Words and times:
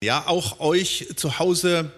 Ja, 0.00 0.28
auch 0.28 0.60
euch 0.60 1.08
zu 1.16 1.40
Hause 1.40 1.90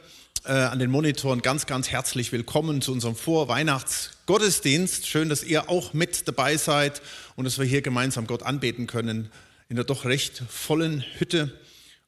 äh, 0.47 0.53
an 0.53 0.79
den 0.79 0.91
Monitoren 0.91 1.43
ganz, 1.43 1.67
ganz 1.67 1.91
herzlich 1.91 2.33
willkommen 2.33 2.81
zu 2.81 2.93
unserem 2.93 3.15
Vorweihnachtsgottesdienst. 3.15 5.07
Schön, 5.07 5.29
dass 5.29 5.45
ihr 5.45 5.69
auch 5.69 5.93
mit 5.93 6.27
dabei 6.27 6.57
seid 6.57 7.03
und 7.37 7.45
dass 7.45 7.59
wir 7.59 7.67
hier 7.67 7.83
gemeinsam 7.83 8.27
Gott 8.27 8.43
anbeten 8.43 8.87
können 8.87 9.31
in 9.69 9.77
der 9.77 9.85
doch 9.85 10.07
recht 10.07 10.43
vollen 10.49 11.05
Hütte. 11.19 11.53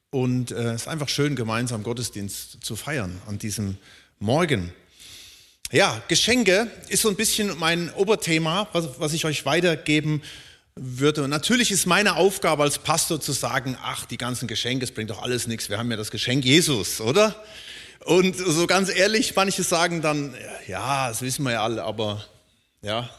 Und 0.09 0.49
äh, 0.49 0.71
es 0.71 0.81
ist 0.81 0.87
einfach 0.87 1.09
schön, 1.09 1.35
gemeinsam 1.35 1.83
Gottesdienst 1.83 2.65
zu 2.65 2.75
feiern 2.75 3.21
an 3.27 3.37
diesem 3.37 3.77
Morgen. 4.17 4.73
Ja, 5.71 6.01
Geschenke 6.07 6.71
ist 6.89 7.03
so 7.03 7.09
ein 7.09 7.15
bisschen 7.15 7.55
mein 7.59 7.93
Oberthema, 7.93 8.67
was, 8.73 8.99
was 8.99 9.13
ich 9.13 9.25
euch 9.25 9.45
weitergeben 9.45 10.21
möchte 10.21 10.52
würde. 10.75 11.23
Und 11.23 11.29
natürlich 11.29 11.71
ist 11.71 11.85
meine 11.85 12.15
Aufgabe 12.15 12.63
als 12.63 12.79
Pastor 12.79 13.21
zu 13.21 13.31
sagen, 13.31 13.77
ach, 13.81 14.05
die 14.05 14.17
ganzen 14.17 14.47
Geschenke, 14.47 14.83
es 14.83 14.91
bringt 14.91 15.09
doch 15.09 15.21
alles 15.21 15.47
nichts, 15.47 15.69
wir 15.69 15.77
haben 15.77 15.91
ja 15.91 15.97
das 15.97 16.11
Geschenk 16.11 16.45
Jesus, 16.45 16.99
oder? 16.99 17.35
Und 18.05 18.35
so 18.35 18.67
ganz 18.67 18.89
ehrlich, 18.89 19.35
manche 19.35 19.63
sagen 19.63 20.01
dann, 20.01 20.35
ja, 20.67 21.09
das 21.09 21.21
wissen 21.21 21.43
wir 21.43 21.53
ja 21.53 21.63
alle, 21.63 21.83
aber 21.83 22.25
ja, 22.81 23.09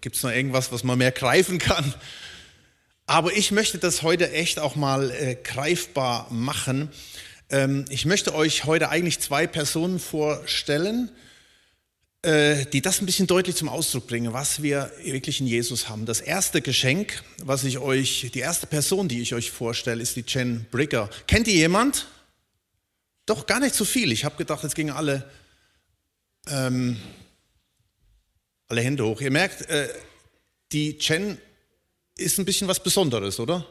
gibt 0.00 0.16
es 0.16 0.22
noch 0.22 0.30
irgendwas, 0.30 0.70
was 0.70 0.84
man 0.84 0.98
mehr 0.98 1.12
greifen 1.12 1.58
kann? 1.58 1.94
Aber 3.06 3.32
ich 3.32 3.52
möchte 3.52 3.78
das 3.78 4.02
heute 4.02 4.30
echt 4.32 4.58
auch 4.58 4.76
mal 4.76 5.10
äh, 5.10 5.36
greifbar 5.36 6.26
machen. 6.30 6.90
Ähm, 7.50 7.84
ich 7.90 8.06
möchte 8.06 8.34
euch 8.34 8.64
heute 8.64 8.88
eigentlich 8.88 9.20
zwei 9.20 9.46
Personen 9.46 9.98
vorstellen, 9.98 11.10
die 12.24 12.80
das 12.80 13.02
ein 13.02 13.06
bisschen 13.06 13.26
deutlich 13.26 13.54
zum 13.54 13.68
Ausdruck 13.68 14.06
bringen, 14.06 14.32
was 14.32 14.62
wir 14.62 14.90
wirklich 15.02 15.40
in 15.40 15.46
Jesus 15.46 15.90
haben. 15.90 16.06
Das 16.06 16.22
erste 16.22 16.62
Geschenk, 16.62 17.22
was 17.42 17.64
ich 17.64 17.76
euch, 17.76 18.30
die 18.32 18.38
erste 18.38 18.66
Person, 18.66 19.08
die 19.08 19.20
ich 19.20 19.34
euch 19.34 19.50
vorstelle, 19.50 20.00
ist 20.02 20.16
die 20.16 20.24
Jen 20.26 20.64
Brigger. 20.70 21.10
Kennt 21.26 21.48
ihr 21.48 21.54
jemand? 21.54 22.06
Doch 23.26 23.46
gar 23.46 23.60
nicht 23.60 23.74
so 23.74 23.84
viel. 23.84 24.10
Ich 24.10 24.24
habe 24.24 24.36
gedacht, 24.36 24.62
jetzt 24.62 24.74
gingen 24.74 24.94
alle, 24.94 25.30
ähm, 26.46 26.96
alle 28.68 28.80
Hände 28.80 29.04
hoch. 29.04 29.20
Ihr 29.20 29.30
merkt, 29.30 29.68
äh, 29.68 29.88
die 30.72 30.96
Jen 30.98 31.36
ist 32.16 32.38
ein 32.38 32.46
bisschen 32.46 32.68
was 32.68 32.82
Besonderes, 32.82 33.38
oder? 33.38 33.66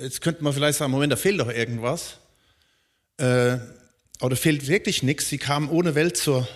Jetzt 0.00 0.20
könnte 0.20 0.44
man 0.44 0.52
vielleicht 0.52 0.78
sagen, 0.78 0.92
Moment, 0.92 1.12
da 1.12 1.16
fehlt 1.16 1.40
doch 1.40 1.50
irgendwas. 1.50 2.18
Äh, 3.16 3.58
da 4.20 4.36
fehlt 4.36 4.68
wirklich 4.68 5.02
nichts. 5.02 5.28
Sie 5.28 5.38
kam 5.38 5.70
ohne 5.70 5.96
Welt 5.96 6.16
zur 6.16 6.46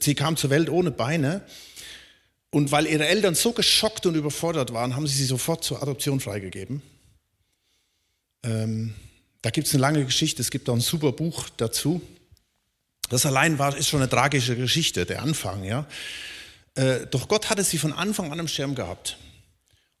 sie 0.00 0.14
kam 0.14 0.36
zur 0.36 0.50
Welt 0.50 0.68
ohne 0.68 0.90
Beine. 0.90 1.42
Und 2.50 2.72
weil 2.72 2.86
ihre 2.86 3.06
Eltern 3.06 3.34
so 3.34 3.52
geschockt 3.52 4.06
und 4.06 4.14
überfordert 4.14 4.72
waren, 4.72 4.96
haben 4.96 5.06
sie 5.06 5.16
sie 5.16 5.26
sofort 5.26 5.64
zur 5.64 5.82
Adoption 5.82 6.18
freigegeben. 6.18 6.82
Ähm, 8.42 8.94
da 9.42 9.50
gibt 9.50 9.66
es 9.66 9.74
eine 9.74 9.82
lange 9.82 10.04
Geschichte, 10.04 10.40
es 10.40 10.50
gibt 10.50 10.68
auch 10.68 10.74
ein 10.74 10.80
super 10.80 11.12
Buch 11.12 11.48
dazu. 11.56 12.00
Das 13.10 13.26
allein 13.26 13.58
war, 13.58 13.76
ist 13.76 13.88
schon 13.88 14.00
eine 14.00 14.08
tragische 14.08 14.56
Geschichte, 14.56 15.06
der 15.06 15.22
Anfang. 15.22 15.64
Ja? 15.64 15.86
Äh, 16.74 17.06
doch 17.06 17.28
Gott 17.28 17.50
hatte 17.50 17.64
sie 17.64 17.78
von 17.78 17.92
Anfang 17.92 18.32
an 18.32 18.40
am 18.40 18.48
Schirm 18.48 18.74
gehabt 18.74 19.18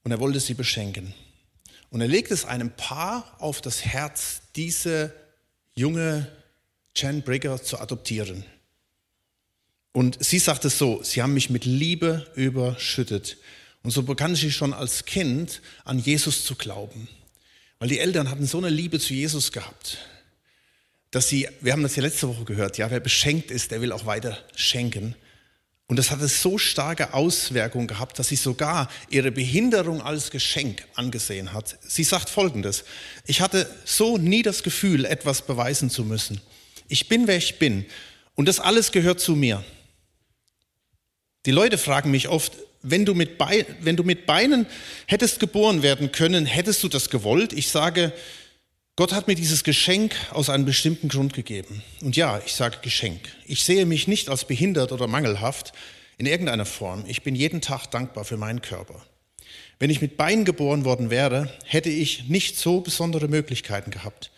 und 0.04 0.10
er 0.10 0.20
wollte 0.20 0.40
sie 0.40 0.54
beschenken. 0.54 1.14
Und 1.90 2.00
er 2.00 2.08
legt 2.08 2.30
es 2.30 2.44
einem 2.44 2.70
Paar 2.70 3.36
auf 3.38 3.60
das 3.60 3.84
Herz, 3.84 4.42
diese 4.56 5.14
junge 5.74 6.30
Jen 6.94 7.22
Brigger 7.22 7.62
zu 7.62 7.78
adoptieren. 7.78 8.44
Und 9.92 10.22
sie 10.22 10.38
sagt 10.38 10.64
es 10.64 10.78
so, 10.78 11.02
sie 11.02 11.22
haben 11.22 11.34
mich 11.34 11.50
mit 11.50 11.64
Liebe 11.64 12.30
überschüttet. 12.34 13.38
Und 13.82 13.90
so 13.90 14.02
begann 14.02 14.34
sie 14.34 14.50
schon 14.50 14.72
als 14.72 15.04
Kind 15.04 15.62
an 15.84 15.98
Jesus 15.98 16.44
zu 16.44 16.54
glauben. 16.54 17.08
Weil 17.78 17.88
die 17.88 17.98
Eltern 17.98 18.30
hatten 18.30 18.46
so 18.46 18.58
eine 18.58 18.70
Liebe 18.70 18.98
zu 18.98 19.14
Jesus 19.14 19.52
gehabt, 19.52 19.98
dass 21.10 21.28
sie, 21.28 21.48
wir 21.60 21.72
haben 21.72 21.82
das 21.82 21.96
ja 21.96 22.02
letzte 22.02 22.28
Woche 22.28 22.44
gehört, 22.44 22.76
ja, 22.76 22.90
wer 22.90 23.00
beschenkt 23.00 23.50
ist, 23.50 23.70
der 23.70 23.80
will 23.80 23.92
auch 23.92 24.04
weiter 24.04 24.38
schenken. 24.56 25.14
Und 25.86 25.96
das 25.96 26.10
hatte 26.10 26.28
so 26.28 26.58
starke 26.58 27.14
Auswirkungen 27.14 27.86
gehabt, 27.86 28.18
dass 28.18 28.28
sie 28.28 28.36
sogar 28.36 28.90
ihre 29.08 29.32
Behinderung 29.32 30.02
als 30.02 30.30
Geschenk 30.30 30.86
angesehen 30.94 31.54
hat. 31.54 31.78
Sie 31.82 32.04
sagt 32.04 32.28
Folgendes, 32.28 32.84
ich 33.24 33.40
hatte 33.40 33.74
so 33.86 34.18
nie 34.18 34.42
das 34.42 34.62
Gefühl, 34.62 35.06
etwas 35.06 35.46
beweisen 35.46 35.88
zu 35.88 36.04
müssen. 36.04 36.42
Ich 36.88 37.08
bin, 37.08 37.26
wer 37.26 37.38
ich 37.38 37.58
bin. 37.58 37.86
Und 38.34 38.48
das 38.48 38.60
alles 38.60 38.92
gehört 38.92 39.18
zu 39.18 39.34
mir. 39.34 39.64
Die 41.46 41.50
Leute 41.50 41.78
fragen 41.78 42.10
mich 42.10 42.28
oft, 42.28 42.52
wenn 42.82 43.04
du, 43.04 43.14
mit 43.14 43.38
Beinen, 43.38 43.66
wenn 43.80 43.96
du 43.96 44.04
mit 44.04 44.26
Beinen 44.26 44.66
hättest 45.06 45.40
geboren 45.40 45.82
werden 45.82 46.12
können, 46.12 46.46
hättest 46.46 46.82
du 46.82 46.88
das 46.88 47.10
gewollt? 47.10 47.52
Ich 47.52 47.68
sage, 47.68 48.12
Gott 48.96 49.12
hat 49.12 49.28
mir 49.28 49.34
dieses 49.34 49.64
Geschenk 49.64 50.14
aus 50.32 50.50
einem 50.50 50.64
bestimmten 50.64 51.08
Grund 51.08 51.32
gegeben. 51.32 51.82
Und 52.02 52.16
ja, 52.16 52.40
ich 52.44 52.54
sage 52.54 52.78
Geschenk. 52.82 53.20
Ich 53.46 53.64
sehe 53.64 53.86
mich 53.86 54.08
nicht 54.08 54.28
als 54.28 54.44
behindert 54.44 54.92
oder 54.92 55.06
mangelhaft 55.06 55.72
in 56.18 56.26
irgendeiner 56.26 56.66
Form. 56.66 57.04
Ich 57.06 57.22
bin 57.22 57.34
jeden 57.34 57.60
Tag 57.60 57.86
dankbar 57.86 58.24
für 58.24 58.36
meinen 58.36 58.60
Körper. 58.60 59.04
Wenn 59.78 59.90
ich 59.90 60.00
mit 60.00 60.16
Beinen 60.16 60.44
geboren 60.44 60.84
worden 60.84 61.10
wäre, 61.10 61.48
hätte 61.64 61.90
ich 61.90 62.28
nicht 62.28 62.56
so 62.56 62.80
besondere 62.80 63.28
Möglichkeiten 63.28 63.92
gehabt. 63.92 64.32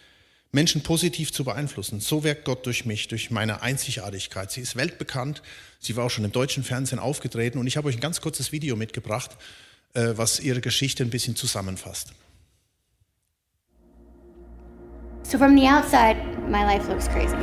Menschen 0.52 0.82
positiv 0.82 1.32
zu 1.32 1.44
beeinflussen. 1.44 2.00
So 2.00 2.24
wirkt 2.24 2.44
Gott 2.44 2.66
durch 2.66 2.84
mich, 2.84 3.08
durch 3.08 3.30
meine 3.30 3.62
Einzigartigkeit. 3.62 4.50
Sie 4.50 4.60
ist 4.60 4.76
weltbekannt. 4.76 5.42
Sie 5.78 5.96
war 5.96 6.06
auch 6.06 6.10
schon 6.10 6.24
im 6.24 6.32
deutschen 6.32 6.64
Fernsehen 6.64 6.98
aufgetreten. 6.98 7.58
Und 7.58 7.66
ich 7.66 7.76
habe 7.76 7.88
euch 7.88 7.96
ein 7.96 8.00
ganz 8.00 8.20
kurzes 8.20 8.50
Video 8.50 8.74
mitgebracht, 8.74 9.30
äh, 9.94 10.12
was 10.16 10.40
ihre 10.40 10.60
Geschichte 10.60 11.04
ein 11.04 11.10
bisschen 11.10 11.36
zusammenfasst. 11.36 12.12
So 15.22 15.38
from 15.38 15.56
the 15.56 15.68
outside, 15.68 16.16
my 16.48 16.64
life 16.64 16.88
looks 16.88 17.06
crazy. 17.06 17.36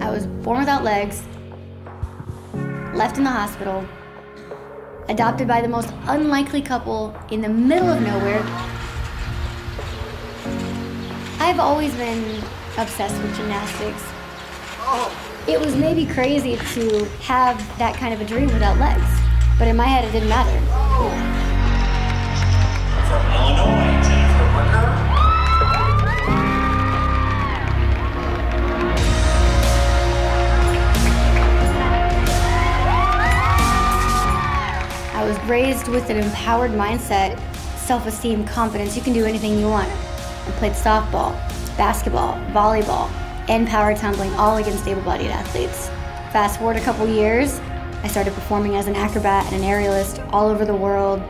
I 0.00 0.10
was 0.10 0.26
born 0.42 0.60
without 0.60 0.82
legs, 0.82 1.22
left 2.94 3.18
in 3.18 3.24
the 3.24 3.30
hospital, 3.30 3.84
adopted 5.08 5.46
by 5.46 5.60
the 5.60 5.68
most 5.68 5.90
unlikely 6.06 6.62
couple 6.62 7.12
in 7.30 7.42
the 7.42 7.48
middle 7.48 7.90
of 7.90 8.00
nowhere 8.00 8.42
I've 11.46 11.60
always 11.60 11.94
been 11.94 12.42
obsessed 12.76 13.22
with 13.22 13.36
gymnastics. 13.36 14.02
It 15.46 15.60
was 15.60 15.76
maybe 15.76 16.04
crazy 16.04 16.56
to 16.56 17.04
have 17.22 17.56
that 17.78 17.94
kind 17.94 18.12
of 18.12 18.20
a 18.20 18.24
dream 18.24 18.46
without 18.46 18.76
legs, 18.78 19.06
but 19.56 19.68
in 19.68 19.76
my 19.76 19.86
head 19.86 20.04
it 20.04 20.10
didn't 20.10 20.28
matter. 20.28 20.58
From 23.06 23.24
Illinois, 23.32 24.02
Jennifer 24.02 24.46
Wicker. 24.56 24.86
I 35.14 35.24
was 35.24 35.38
raised 35.48 35.86
with 35.86 36.10
an 36.10 36.16
empowered 36.16 36.72
mindset, 36.72 37.38
self 37.78 38.04
esteem, 38.04 38.44
confidence. 38.44 38.96
You 38.96 39.02
can 39.02 39.12
do 39.12 39.24
anything 39.24 39.60
you 39.60 39.68
want. 39.68 39.88
I 40.46 40.50
played 40.52 40.72
softball, 40.72 41.32
basketball, 41.76 42.34
volleyball, 42.52 43.10
and 43.48 43.66
power 43.66 43.94
tumbling, 43.94 44.32
all 44.34 44.56
against 44.56 44.86
able 44.86 45.02
bodied 45.02 45.30
athletes. 45.30 45.88
Fast 46.32 46.58
forward 46.58 46.76
a 46.76 46.80
couple 46.80 47.06
years, 47.08 47.60
I 48.02 48.08
started 48.08 48.34
performing 48.34 48.76
as 48.76 48.86
an 48.86 48.94
acrobat 48.94 49.52
and 49.52 49.62
an 49.62 49.68
aerialist 49.68 50.26
all 50.32 50.48
over 50.48 50.64
the 50.64 50.74
world. 50.74 51.20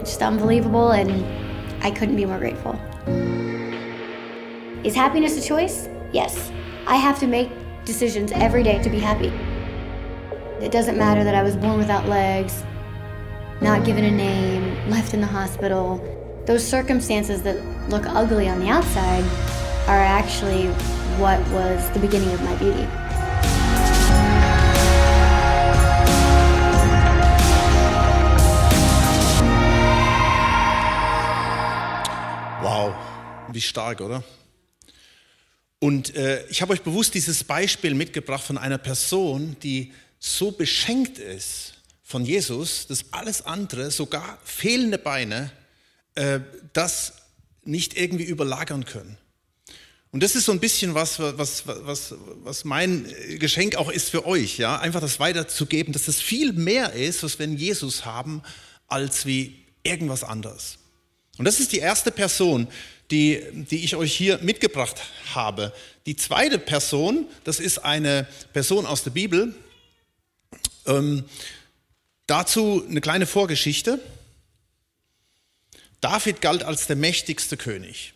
It's 0.00 0.10
just 0.10 0.22
unbelievable, 0.22 0.90
and 0.90 1.24
I 1.84 1.90
couldn't 1.90 2.16
be 2.16 2.24
more 2.24 2.38
grateful. 2.38 2.78
Is 4.84 4.94
happiness 4.94 5.36
a 5.36 5.46
choice? 5.46 5.88
Yes. 6.12 6.50
I 6.86 6.96
have 6.96 7.18
to 7.20 7.26
make 7.26 7.50
decisions 7.84 8.32
every 8.32 8.62
day 8.62 8.82
to 8.82 8.90
be 8.90 8.98
happy. 8.98 9.28
It 10.64 10.72
doesn't 10.72 10.98
matter 10.98 11.22
that 11.22 11.34
I 11.34 11.42
was 11.42 11.56
born 11.56 11.78
without 11.78 12.08
legs, 12.08 12.64
not 13.60 13.84
given 13.84 14.04
a 14.04 14.10
name, 14.10 14.90
left 14.90 15.14
in 15.14 15.20
the 15.20 15.26
hospital. 15.26 16.17
Those 16.48 16.66
circumstances 16.66 17.42
that 17.42 17.56
look 17.90 18.06
ugly 18.06 18.48
on 18.48 18.58
the 18.58 18.70
outside 18.70 19.22
are 19.86 20.02
actually 20.02 20.68
what 21.18 21.38
was 21.50 21.90
the 21.90 21.98
beginning 21.98 22.32
of 22.32 22.42
my 22.42 22.56
beauty. 22.56 22.86
Wow, 32.62 32.94
wie 33.52 33.60
stark, 33.60 34.00
oder? 34.00 34.24
Und 35.80 36.16
äh, 36.16 36.46
ich 36.46 36.62
habe 36.62 36.72
euch 36.72 36.80
bewusst 36.80 37.12
dieses 37.12 37.44
Beispiel 37.44 37.92
mitgebracht 37.92 38.42
von 38.42 38.56
einer 38.56 38.78
Person, 38.78 39.54
die 39.62 39.92
so 40.18 40.50
beschenkt 40.50 41.18
ist 41.18 41.74
von 42.02 42.24
Jesus, 42.24 42.86
dass 42.86 43.04
alles 43.12 43.42
andere, 43.42 43.90
sogar 43.90 44.38
fehlende 44.44 44.96
Beine, 44.96 45.50
äh, 46.18 46.40
das 46.72 47.12
nicht 47.64 47.96
irgendwie 47.96 48.24
überlagern 48.24 48.84
können. 48.84 49.16
Und 50.10 50.22
das 50.22 50.34
ist 50.34 50.46
so 50.46 50.52
ein 50.52 50.58
bisschen 50.58 50.94
was, 50.94 51.20
was, 51.20 51.64
was, 51.66 52.14
was 52.42 52.64
mein 52.64 53.06
Geschenk 53.38 53.76
auch 53.76 53.90
ist 53.90 54.10
für 54.10 54.26
euch, 54.26 54.58
ja, 54.58 54.80
einfach 54.80 55.00
das 55.00 55.20
weiterzugeben, 55.20 55.92
dass 55.92 56.06
das 56.06 56.20
viel 56.20 56.52
mehr 56.52 56.94
ist, 56.94 57.22
was 57.22 57.38
wir 57.38 57.44
in 57.44 57.56
Jesus 57.56 58.04
haben, 58.04 58.42
als 58.88 59.26
wie 59.26 59.64
irgendwas 59.84 60.24
anderes. 60.24 60.78
Und 61.36 61.44
das 61.44 61.60
ist 61.60 61.70
die 61.72 61.78
erste 61.78 62.10
Person, 62.10 62.66
die, 63.12 63.40
die 63.52 63.84
ich 63.84 63.94
euch 63.94 64.12
hier 64.12 64.38
mitgebracht 64.38 65.00
habe. 65.34 65.72
Die 66.06 66.16
zweite 66.16 66.58
Person, 66.58 67.26
das 67.44 67.60
ist 67.60 67.84
eine 67.84 68.26
Person 68.52 68.86
aus 68.86 69.04
der 69.04 69.10
Bibel. 69.10 69.54
Ähm, 70.86 71.26
dazu 72.26 72.84
eine 72.88 73.00
kleine 73.00 73.26
Vorgeschichte. 73.26 74.00
David 76.00 76.40
galt 76.40 76.62
als 76.62 76.86
der 76.86 76.96
mächtigste 76.96 77.56
König 77.56 78.14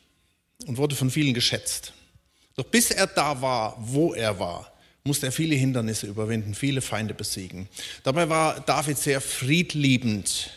und 0.67 0.77
wurde 0.77 0.95
von 0.95 1.11
vielen 1.11 1.35
geschätzt. 1.35 1.93
Doch 2.55 2.65
bis 2.65 2.91
er 2.91 3.07
da 3.07 3.41
war, 3.41 3.77
wo 3.79 4.15
er 4.15 4.39
war, 4.39 4.73
musste 5.05 5.27
er 5.27 5.33
viele 5.33 5.55
Hindernisse 5.55 6.07
überwinden, 6.07 6.55
viele 6.55 6.81
Feinde 6.81 7.15
besiegen. 7.15 7.69
Dabei 8.05 8.29
war 8.29 8.61
David 8.61 8.99
sehr 8.99 9.21
friedliebend, 9.21 10.51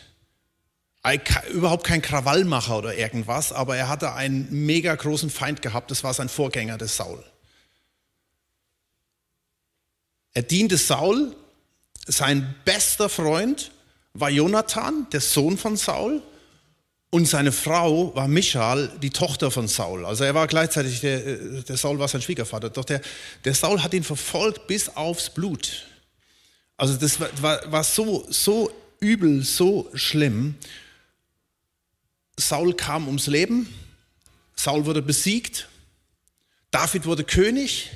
überhaupt 1.52 1.84
kein 1.84 2.02
Krawallmacher 2.02 2.78
oder 2.78 2.96
irgendwas, 2.96 3.52
aber 3.52 3.76
er 3.76 3.88
hatte 3.88 4.12
einen 4.14 4.66
mega 4.66 4.94
großen 4.94 5.30
Feind 5.30 5.62
gehabt, 5.62 5.90
das 5.90 6.04
war 6.04 6.14
sein 6.14 6.28
Vorgänger, 6.28 6.78
der 6.78 6.88
Saul. 6.88 7.22
Er 10.34 10.42
diente 10.42 10.76
Saul, 10.76 11.34
sein 12.06 12.54
bester 12.64 13.08
Freund 13.08 13.70
war 14.12 14.30
Jonathan, 14.30 15.06
der 15.10 15.20
Sohn 15.20 15.58
von 15.58 15.76
Saul, 15.76 16.22
und 17.10 17.26
seine 17.26 17.52
Frau 17.52 18.14
war 18.14 18.28
Michal, 18.28 18.90
die 19.00 19.10
Tochter 19.10 19.50
von 19.50 19.68
Saul. 19.68 20.04
Also 20.04 20.24
er 20.24 20.34
war 20.34 20.46
gleichzeitig, 20.46 21.00
der, 21.00 21.62
der 21.62 21.76
Saul 21.76 21.98
war 21.98 22.08
sein 22.08 22.20
Schwiegervater. 22.20 22.70
Doch 22.70 22.84
der, 22.84 23.00
der 23.44 23.54
Saul 23.54 23.82
hat 23.82 23.94
ihn 23.94 24.04
verfolgt 24.04 24.66
bis 24.66 24.88
aufs 24.88 25.30
Blut. 25.30 25.86
Also 26.76 26.96
das 26.96 27.20
war, 27.20 27.28
war, 27.40 27.72
war 27.72 27.84
so, 27.84 28.26
so 28.28 28.70
übel, 29.00 29.42
so 29.44 29.90
schlimm. 29.94 30.56
Saul 32.38 32.74
kam 32.74 33.06
ums 33.06 33.28
Leben, 33.28 33.72
Saul 34.54 34.84
wurde 34.84 35.00
besiegt, 35.00 35.68
David 36.70 37.06
wurde 37.06 37.24
König, 37.24 37.90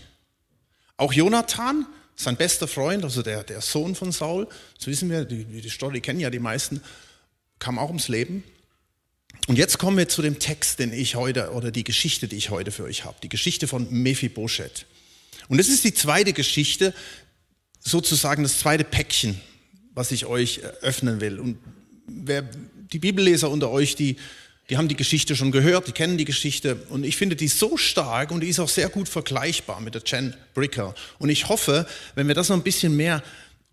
auch 0.96 1.12
Jonathan, 1.12 1.86
sein 2.16 2.36
bester 2.36 2.68
Freund, 2.68 3.04
also 3.04 3.22
der, 3.22 3.44
der 3.44 3.60
Sohn 3.60 3.94
von 3.94 4.12
Saul, 4.12 4.48
das 4.78 4.86
wissen 4.86 5.10
wir, 5.10 5.24
die, 5.24 5.44
die 5.44 5.68
Story 5.68 6.00
kennen 6.00 6.20
ja 6.20 6.30
die 6.30 6.38
meisten, 6.38 6.82
kam 7.58 7.78
auch 7.78 7.88
ums 7.88 8.08
Leben. 8.08 8.44
Und 9.46 9.56
jetzt 9.56 9.78
kommen 9.78 9.96
wir 9.96 10.08
zu 10.08 10.22
dem 10.22 10.38
Text, 10.38 10.78
den 10.78 10.92
ich 10.92 11.16
heute, 11.16 11.52
oder 11.52 11.70
die 11.70 11.84
Geschichte, 11.84 12.28
die 12.28 12.36
ich 12.36 12.50
heute 12.50 12.70
für 12.70 12.84
euch 12.84 13.04
habe. 13.04 13.16
Die 13.22 13.28
Geschichte 13.28 13.66
von 13.66 13.90
Mephibosheth. 13.90 14.86
Und 15.48 15.58
das 15.58 15.68
ist 15.68 15.84
die 15.84 15.94
zweite 15.94 16.32
Geschichte, 16.32 16.94
sozusagen 17.80 18.42
das 18.42 18.58
zweite 18.58 18.84
Päckchen, 18.84 19.40
was 19.94 20.12
ich 20.12 20.26
euch 20.26 20.60
öffnen 20.82 21.20
will. 21.20 21.40
Und 21.40 21.58
wer, 22.06 22.48
die 22.92 22.98
Bibelleser 22.98 23.50
unter 23.50 23.70
euch, 23.70 23.96
die, 23.96 24.16
die 24.68 24.76
haben 24.76 24.88
die 24.88 24.96
Geschichte 24.96 25.34
schon 25.34 25.50
gehört, 25.50 25.88
die 25.88 25.92
kennen 25.92 26.16
die 26.16 26.24
Geschichte. 26.24 26.76
Und 26.90 27.04
ich 27.04 27.16
finde 27.16 27.34
die 27.34 27.48
so 27.48 27.76
stark 27.76 28.30
und 28.30 28.40
die 28.40 28.48
ist 28.48 28.60
auch 28.60 28.68
sehr 28.68 28.88
gut 28.88 29.08
vergleichbar 29.08 29.80
mit 29.80 29.94
der 29.94 30.02
Jen 30.06 30.34
Bricker. 30.54 30.94
Und 31.18 31.28
ich 31.28 31.48
hoffe, 31.48 31.86
wenn 32.14 32.28
wir 32.28 32.34
das 32.34 32.48
noch 32.48 32.56
ein 32.56 32.62
bisschen 32.62 32.96
mehr 32.96 33.22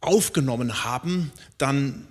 aufgenommen 0.01 0.83
haben, 0.83 1.31
dann 1.57 2.07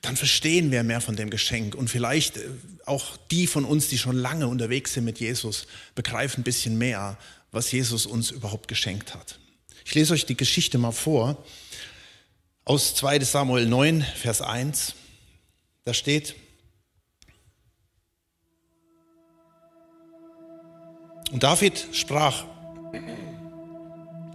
dann 0.00 0.16
verstehen 0.16 0.70
wir 0.70 0.82
mehr 0.82 1.00
von 1.00 1.16
dem 1.16 1.30
Geschenk. 1.30 1.74
Und 1.74 1.88
vielleicht 1.88 2.36
äh, 2.36 2.48
auch 2.86 3.16
die 3.30 3.46
von 3.46 3.64
uns, 3.64 3.88
die 3.88 3.98
schon 3.98 4.16
lange 4.16 4.46
unterwegs 4.46 4.94
sind 4.94 5.04
mit 5.04 5.18
Jesus, 5.18 5.66
begreifen 5.94 6.40
ein 6.40 6.44
bisschen 6.44 6.78
mehr, 6.78 7.18
was 7.50 7.72
Jesus 7.72 8.06
uns 8.06 8.30
überhaupt 8.30 8.68
geschenkt 8.68 9.14
hat. 9.14 9.38
Ich 9.84 9.94
lese 9.94 10.12
euch 10.12 10.26
die 10.26 10.36
Geschichte 10.36 10.78
mal 10.78 10.92
vor 10.92 11.42
aus 12.64 12.94
2 12.94 13.20
Samuel 13.20 13.66
9, 13.66 14.02
Vers 14.02 14.42
1. 14.42 14.94
Da 15.84 15.94
steht, 15.94 16.34
und 21.32 21.42
David 21.42 21.86
sprach, 21.92 22.44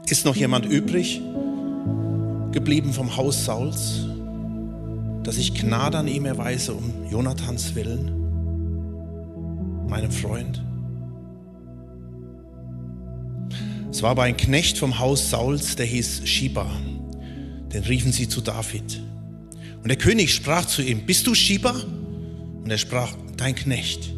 ist 0.07 0.25
noch 0.25 0.35
jemand 0.35 0.65
übrig 0.65 1.21
geblieben 2.51 2.91
vom 2.91 3.15
Haus 3.15 3.45
Sauls? 3.45 4.12
Dass 5.23 5.37
ich 5.37 5.53
Gnade 5.53 5.97
an 5.97 6.07
ihm 6.07 6.25
erweise 6.25 6.73
um 6.73 7.09
Jonathans 7.09 7.75
Willen, 7.75 8.11
meinem 9.87 10.11
Freund. 10.11 10.63
Es 13.89 14.01
war 14.01 14.11
aber 14.11 14.23
ein 14.23 14.35
Knecht 14.35 14.77
vom 14.77 14.99
Haus 14.99 15.29
Sauls, 15.29 15.75
der 15.75 15.85
hieß 15.85 16.27
Shiba. 16.27 16.65
Den 17.71 17.83
riefen 17.83 18.11
sie 18.11 18.27
zu 18.27 18.41
David. 18.41 19.01
Und 19.81 19.89
der 19.89 19.97
König 19.97 20.33
sprach 20.33 20.65
zu 20.65 20.81
ihm, 20.81 21.05
bist 21.05 21.27
du 21.27 21.35
Shiba? 21.35 21.75
Und 22.63 22.71
er 22.71 22.77
sprach, 22.77 23.13
dein 23.37 23.55
Knecht. 23.55 24.13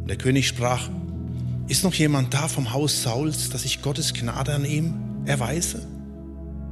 Und 0.00 0.08
der 0.08 0.16
König 0.16 0.48
sprach, 0.48 0.88
ist 1.68 1.84
noch 1.84 1.94
jemand 1.94 2.34
da 2.34 2.48
vom 2.48 2.72
Haus 2.72 3.02
Sauls, 3.02 3.48
dass 3.48 3.64
ich 3.64 3.80
Gottes 3.80 4.12
Gnade 4.12 4.54
an 4.54 4.64
ihm 4.64 4.94
erweise? 5.24 5.86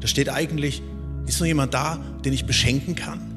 Da 0.01 0.09
steht 0.09 0.29
eigentlich, 0.29 0.83
ist 1.27 1.39
noch 1.39 1.47
jemand 1.47 1.73
da, 1.73 1.99
den 2.25 2.33
ich 2.33 2.47
beschenken 2.47 2.97
kann? 2.97 3.30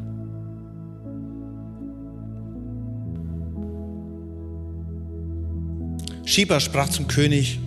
Schieber 6.33 6.59
sprach 6.59 6.89
zum 6.89 7.07
König, 7.07 7.59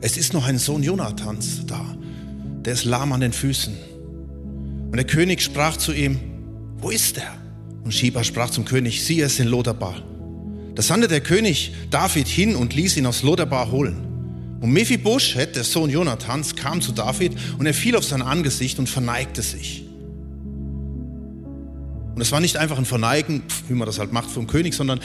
es 0.00 0.16
ist 0.16 0.32
noch 0.32 0.44
ein 0.44 0.58
Sohn 0.58 0.82
Jonathans 0.82 1.64
da, 1.68 1.96
der 2.64 2.72
ist 2.72 2.84
lahm 2.84 3.12
an 3.12 3.20
den 3.20 3.32
Füßen. 3.32 3.76
Und 4.86 4.96
der 4.96 5.04
König 5.04 5.40
sprach 5.40 5.76
zu 5.76 5.92
ihm, 5.92 6.18
wo 6.78 6.90
ist 6.90 7.18
er? 7.18 7.32
Und 7.84 7.94
Schieber 7.94 8.24
sprach 8.24 8.50
zum 8.50 8.64
König, 8.64 9.04
sieh 9.04 9.20
es 9.20 9.38
in 9.38 9.46
Loderbar. 9.46 10.02
Da 10.74 10.82
sandte 10.82 11.06
der 11.06 11.20
König 11.20 11.72
David 11.90 12.26
hin 12.26 12.56
und 12.56 12.74
ließ 12.74 12.96
ihn 12.96 13.06
aus 13.06 13.22
Loderbar 13.22 13.70
holen. 13.70 14.58
Und 14.60 14.72
Mephibosheth, 14.72 15.54
der 15.54 15.62
Sohn 15.62 15.90
Jonathans, 15.90 16.56
kam 16.56 16.80
zu 16.80 16.90
David 16.90 17.36
und 17.56 17.66
er 17.66 17.74
fiel 17.74 17.94
auf 17.94 18.04
sein 18.04 18.22
Angesicht 18.22 18.80
und 18.80 18.88
verneigte 18.88 19.42
sich. 19.42 19.84
Und 22.16 22.20
es 22.20 22.32
war 22.32 22.40
nicht 22.40 22.56
einfach 22.56 22.78
ein 22.78 22.84
Verneigen, 22.84 23.44
wie 23.68 23.74
man 23.74 23.86
das 23.86 24.00
halt 24.00 24.12
macht 24.12 24.28
vom 24.28 24.48
König, 24.48 24.74
sondern 24.74 24.98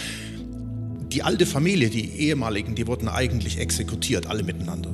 die 1.12 1.24
alte 1.24 1.46
Familie, 1.46 1.90
die 1.90 2.10
ehemaligen, 2.12 2.76
die 2.76 2.88
wurden 2.88 3.08
eigentlich 3.08 3.60
exekutiert, 3.60 4.28
alle 4.28 4.44
miteinander. 4.44 4.90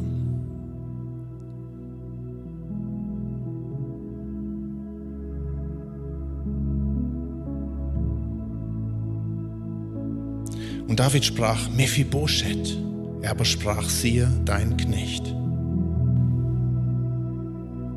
Und 10.88 11.00
David 11.00 11.26
sprach, 11.26 11.70
Mephibosheth, 11.72 12.78
er 13.24 13.32
aber 13.32 13.46
sprach, 13.46 13.90
siehe, 13.90 14.30
dein 14.46 14.78
Knecht. 14.78 15.34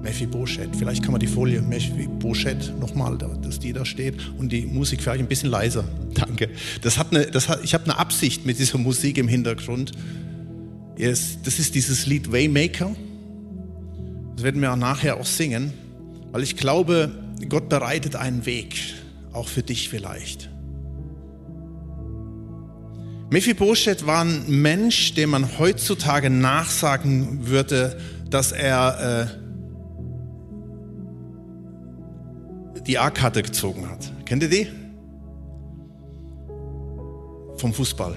Mephibosheth. 0.06 0.76
Vielleicht 0.76 1.02
kann 1.02 1.10
man 1.10 1.20
die 1.20 1.26
Folie 1.26 1.60
Mephibosheth 1.60 2.78
nochmal, 2.78 3.18
dass 3.18 3.58
die 3.58 3.72
da 3.72 3.84
steht 3.84 4.14
und 4.38 4.52
die 4.52 4.64
Musik 4.64 5.02
vielleicht 5.02 5.18
ein 5.18 5.26
bisschen 5.26 5.50
leiser. 5.50 5.84
Danke. 6.14 6.48
Das 6.82 6.96
hat 6.96 7.10
eine, 7.10 7.26
das 7.26 7.48
hat, 7.48 7.64
ich 7.64 7.74
habe 7.74 7.84
eine 7.84 7.98
Absicht 7.98 8.46
mit 8.46 8.60
dieser 8.60 8.78
Musik 8.78 9.18
im 9.18 9.26
Hintergrund. 9.26 9.90
Yes, 10.96 11.38
das 11.42 11.58
ist 11.58 11.74
dieses 11.74 12.06
Lied 12.06 12.30
Waymaker. 12.30 12.94
Das 14.36 14.44
werden 14.44 14.62
wir 14.62 14.72
auch 14.72 14.76
nachher 14.76 15.16
auch 15.16 15.26
singen, 15.26 15.72
weil 16.30 16.44
ich 16.44 16.56
glaube, 16.56 17.10
Gott 17.48 17.68
bereitet 17.68 18.14
einen 18.14 18.46
Weg, 18.46 18.76
auch 19.32 19.48
für 19.48 19.64
dich 19.64 19.88
vielleicht. 19.88 20.50
Mephibosheth 23.30 24.06
war 24.06 24.24
ein 24.24 24.44
Mensch, 24.46 25.14
dem 25.14 25.30
man 25.30 25.58
heutzutage 25.58 26.30
nachsagen 26.30 27.48
würde, 27.48 27.98
dass 28.30 28.52
er 28.52 29.42
die 32.86 32.98
A-Karte 32.98 33.42
gezogen 33.42 33.88
hat. 33.88 34.12
Kennt 34.24 34.42
ihr 34.42 34.48
die? 34.48 34.68
Vom 37.56 37.72
Fußball. 37.72 38.16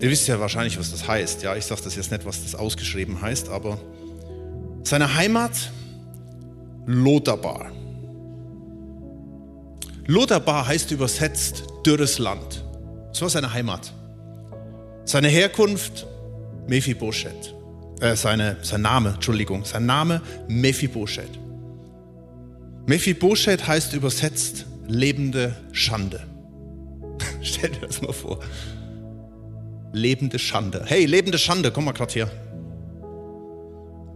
Ihr 0.00 0.10
wisst 0.10 0.28
ja 0.28 0.40
wahrscheinlich, 0.40 0.78
was 0.78 0.90
das 0.90 1.06
heißt. 1.06 1.42
Ja, 1.42 1.54
ich 1.56 1.66
sage 1.66 1.82
das 1.84 1.94
jetzt 1.94 2.10
nicht, 2.10 2.24
was 2.24 2.42
das 2.42 2.54
ausgeschrieben 2.54 3.20
heißt, 3.20 3.48
aber 3.48 3.78
seine 4.82 5.14
Heimat 5.14 5.70
Lothar. 6.86 7.70
Lothar 10.06 10.66
heißt 10.66 10.90
übersetzt 10.90 11.64
dürres 11.86 12.18
Land. 12.18 12.64
Das 13.10 13.22
war 13.22 13.28
seine 13.28 13.52
Heimat. 13.52 13.92
Seine 15.04 15.28
Herkunft 15.28 16.06
Mephibosheth 16.66 17.54
äh, 18.00 18.16
seine, 18.16 18.56
sein 18.62 18.82
Name, 18.82 19.10
Entschuldigung, 19.10 19.64
sein 19.64 19.86
Name 19.86 20.22
Mephibosheth. 20.48 21.38
Mephibosheth 22.86 23.66
heißt 23.66 23.94
übersetzt 23.94 24.66
lebende 24.88 25.54
Schande. 25.72 26.20
Stell 27.42 27.70
dir 27.70 27.86
das 27.86 28.02
mal 28.02 28.12
vor. 28.12 28.40
Lebende 29.92 30.38
Schande. 30.38 30.84
Hey, 30.86 31.06
lebende 31.06 31.38
Schande, 31.38 31.70
komm 31.70 31.84
mal 31.84 31.92
gerade 31.92 32.12
hier. 32.12 32.30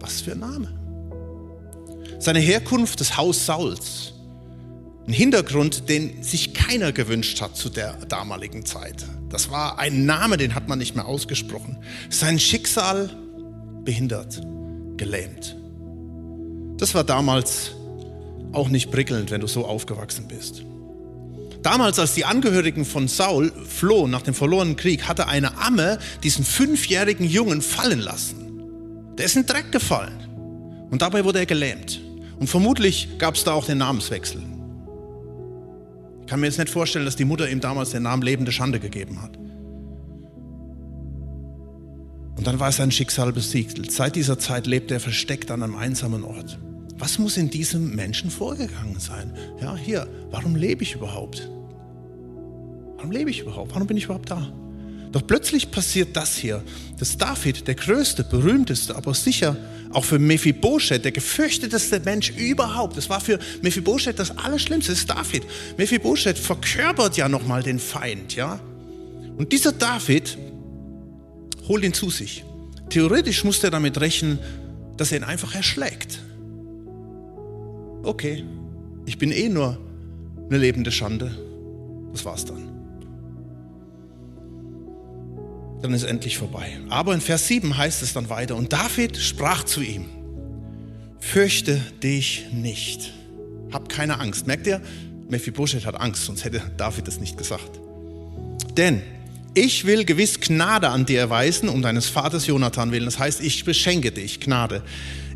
Was 0.00 0.22
für 0.22 0.32
ein 0.32 0.40
Name. 0.40 0.68
Seine 2.18 2.40
Herkunft, 2.40 3.00
das 3.00 3.16
Haus 3.16 3.46
Sauls. 3.46 4.12
Ein 5.06 5.12
Hintergrund, 5.12 5.88
den 5.90 6.22
sich 6.22 6.54
keiner 6.54 6.92
gewünscht 6.92 7.40
hat 7.42 7.56
zu 7.56 7.68
der 7.68 7.94
damaligen 8.08 8.64
Zeit. 8.64 9.04
Das 9.28 9.50
war 9.50 9.78
ein 9.78 10.06
Name, 10.06 10.38
den 10.38 10.54
hat 10.54 10.68
man 10.68 10.78
nicht 10.78 10.94
mehr 10.94 11.04
ausgesprochen. 11.04 11.76
Sein 12.08 12.38
Schicksal 12.38 13.10
behindert, 13.84 14.40
gelähmt. 14.96 15.56
Das 16.78 16.94
war 16.94 17.04
damals 17.04 17.72
auch 18.52 18.68
nicht 18.68 18.90
prickelnd, 18.90 19.30
wenn 19.30 19.40
du 19.40 19.46
so 19.46 19.66
aufgewachsen 19.66 20.26
bist. 20.28 20.64
Damals, 21.62 21.98
als 21.98 22.14
die 22.14 22.26
Angehörigen 22.26 22.84
von 22.84 23.08
Saul 23.08 23.50
flohen 23.66 24.10
nach 24.10 24.22
dem 24.22 24.34
verlorenen 24.34 24.76
Krieg, 24.76 25.08
hatte 25.08 25.28
eine 25.28 25.56
Amme 25.58 25.98
diesen 26.22 26.44
fünfjährigen 26.44 27.26
Jungen 27.26 27.62
fallen 27.62 28.00
lassen. 28.00 29.14
Der 29.16 29.24
ist 29.24 29.36
in 29.36 29.46
Dreck 29.46 29.72
gefallen. 29.72 30.86
Und 30.90 31.00
dabei 31.00 31.24
wurde 31.24 31.38
er 31.38 31.46
gelähmt. 31.46 32.00
Und 32.38 32.48
vermutlich 32.48 33.08
gab 33.18 33.36
es 33.36 33.44
da 33.44 33.52
auch 33.52 33.64
den 33.64 33.78
Namenswechsel. 33.78 34.42
Ich 36.20 36.26
kann 36.26 36.40
mir 36.40 36.46
jetzt 36.46 36.58
nicht 36.58 36.70
vorstellen, 36.70 37.04
dass 37.04 37.16
die 37.16 37.24
Mutter 37.24 37.48
ihm 37.48 37.60
damals 37.60 37.90
den 37.90 38.02
Namen 38.02 38.22
lebende 38.22 38.52
Schande 38.52 38.78
gegeben 38.78 39.22
hat. 39.22 39.38
Und 42.44 42.48
dann 42.48 42.60
war 42.60 42.72
sein 42.72 42.90
Schicksal 42.90 43.32
besiegt. 43.32 43.90
Seit 43.90 44.16
dieser 44.16 44.38
Zeit 44.38 44.66
lebt 44.66 44.90
er 44.90 45.00
versteckt 45.00 45.50
an 45.50 45.62
einem 45.62 45.76
einsamen 45.76 46.22
Ort. 46.24 46.58
Was 46.98 47.18
muss 47.18 47.38
in 47.38 47.48
diesem 47.48 47.94
Menschen 47.94 48.28
vorgegangen 48.30 49.00
sein? 49.00 49.32
Ja, 49.62 49.74
hier, 49.74 50.06
warum 50.30 50.54
lebe 50.54 50.82
ich 50.82 50.94
überhaupt? 50.94 51.48
Warum 52.96 53.12
lebe 53.12 53.30
ich 53.30 53.40
überhaupt? 53.40 53.72
Warum 53.72 53.86
bin 53.86 53.96
ich 53.96 54.04
überhaupt 54.04 54.30
da? 54.30 54.52
Doch 55.10 55.26
plötzlich 55.26 55.70
passiert 55.70 56.14
das 56.18 56.36
hier, 56.36 56.62
dass 56.98 57.16
David, 57.16 57.66
der 57.66 57.76
größte, 57.76 58.24
berühmteste, 58.24 58.94
aber 58.94 59.14
sicher 59.14 59.56
auch 59.94 60.04
für 60.04 60.18
Mephibosheth, 60.18 61.02
der 61.02 61.12
gefürchteteste 61.12 62.00
Mensch 62.00 62.28
überhaupt, 62.28 62.98
das 62.98 63.08
war 63.08 63.22
für 63.22 63.38
Mephibosheth 63.62 64.18
das 64.18 64.36
Allerschlimmste, 64.36 64.92
das 64.92 64.98
ist 64.98 65.08
David. 65.08 65.44
Mephibosheth 65.78 66.36
verkörpert 66.36 67.16
ja 67.16 67.26
nochmal 67.26 67.62
den 67.62 67.78
Feind, 67.78 68.36
ja. 68.36 68.60
Und 69.38 69.50
dieser 69.50 69.72
David 69.72 70.36
holt 71.68 71.84
ihn 71.84 71.92
zu 71.92 72.10
sich. 72.10 72.44
Theoretisch 72.90 73.44
muss 73.44 73.62
er 73.64 73.70
damit 73.70 74.00
rechnen, 74.00 74.38
dass 74.96 75.12
er 75.12 75.18
ihn 75.18 75.24
einfach 75.24 75.54
erschlägt. 75.54 76.20
Okay, 78.02 78.44
ich 79.06 79.18
bin 79.18 79.32
eh 79.32 79.48
nur 79.48 79.78
eine 80.48 80.58
lebende 80.58 80.92
Schande. 80.92 81.36
Das 82.12 82.24
war's 82.24 82.44
dann. 82.44 82.74
dann 85.84 85.92
ist 85.92 86.04
endlich 86.04 86.38
vorbei. 86.38 86.78
Aber 86.88 87.12
in 87.12 87.20
Vers 87.20 87.46
7 87.46 87.76
heißt 87.76 88.02
es 88.02 88.14
dann 88.14 88.30
weiter, 88.30 88.56
und 88.56 88.72
David 88.72 89.18
sprach 89.18 89.64
zu 89.64 89.82
ihm, 89.82 90.06
fürchte 91.20 91.78
dich 92.02 92.46
nicht, 92.52 93.12
hab 93.70 93.90
keine 93.90 94.18
Angst. 94.18 94.46
Merkt 94.46 94.66
ihr, 94.66 94.80
Mephibosheth 95.28 95.84
hat 95.84 96.00
Angst, 96.00 96.24
sonst 96.24 96.44
hätte 96.44 96.62
David 96.78 97.06
es 97.06 97.20
nicht 97.20 97.36
gesagt. 97.36 97.80
Denn 98.78 99.02
ich 99.54 99.86
will 99.86 100.04
gewiss 100.04 100.40
Gnade 100.40 100.88
an 100.88 101.06
dir 101.06 101.20
erweisen, 101.20 101.68
um 101.68 101.80
deines 101.80 102.06
Vaters 102.06 102.46
Jonathan 102.46 102.90
willen. 102.92 103.04
Das 103.04 103.18
heißt, 103.18 103.40
ich 103.40 103.64
beschenke 103.64 104.12
dich, 104.12 104.40
Gnade. 104.40 104.82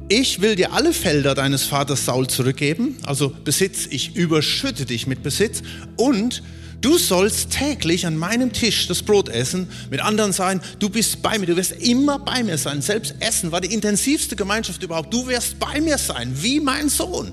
Ich 0.09 0.41
will 0.41 0.57
dir 0.57 0.73
alle 0.73 0.93
Felder 0.93 1.35
deines 1.35 1.65
Vaters 1.65 2.05
Saul 2.05 2.27
zurückgeben, 2.27 2.97
also 3.05 3.29
Besitz, 3.45 3.87
ich 3.91 4.17
überschütte 4.17 4.87
dich 4.87 5.07
mit 5.07 5.23
Besitz 5.23 5.63
und 5.97 6.43
Du 6.81 6.97
sollst 6.97 7.51
täglich 7.51 8.07
an 8.07 8.17
meinem 8.17 8.53
Tisch 8.53 8.87
das 8.87 9.03
Brot 9.03 9.29
essen, 9.29 9.67
mit 9.91 10.01
anderen 10.01 10.33
sein, 10.33 10.61
du 10.79 10.89
bist 10.89 11.23
bei 11.23 11.37
mir, 11.37 11.47
du 11.47 11.57
wirst 11.57 11.73
immer 11.73 12.21
bei 12.21 12.45
mir 12.45 12.57
sein. 12.57 12.83
Selbst 12.83 13.17
Essen 13.19 13.51
war 13.51 13.61
die 13.61 13.75
intensivste 13.75 14.37
Gemeinschaft 14.37 14.81
überhaupt. 14.85 15.13
Du 15.13 15.27
wirst 15.27 15.59
bei 15.59 15.81
mir 15.81 15.99
sein, 15.99 16.33
wie 16.41 16.61
mein 16.61 16.89
Sohn. 16.89 17.33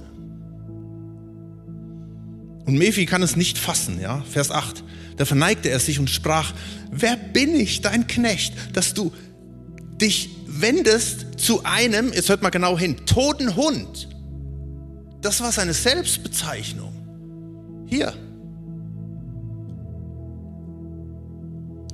Und 2.65 2.75
Mephi 2.75 3.05
kann 3.05 3.21
es 3.21 3.35
nicht 3.35 3.59
fassen, 3.59 4.01
ja. 4.01 4.23
Vers 4.31 4.49
8. 4.49 4.83
Da 5.17 5.25
verneigte 5.25 5.69
er 5.69 5.79
sich 5.79 5.99
und 5.99 6.09
sprach, 6.09 6.53
wer 6.91 7.15
bin 7.15 7.55
ich, 7.55 7.81
dein 7.81 8.07
Knecht, 8.07 8.53
dass 8.73 8.93
du 8.93 9.13
dich 10.01 10.29
wendest 10.47 11.39
zu 11.39 11.63
einem, 11.63 12.11
jetzt 12.13 12.29
hört 12.29 12.41
mal 12.41 12.49
genau 12.49 12.77
hin, 12.77 13.05
toten 13.05 13.55
Hund. 13.55 14.09
Das 15.21 15.41
war 15.41 15.51
seine 15.51 15.73
Selbstbezeichnung. 15.73 16.93
Hier, 17.87 18.13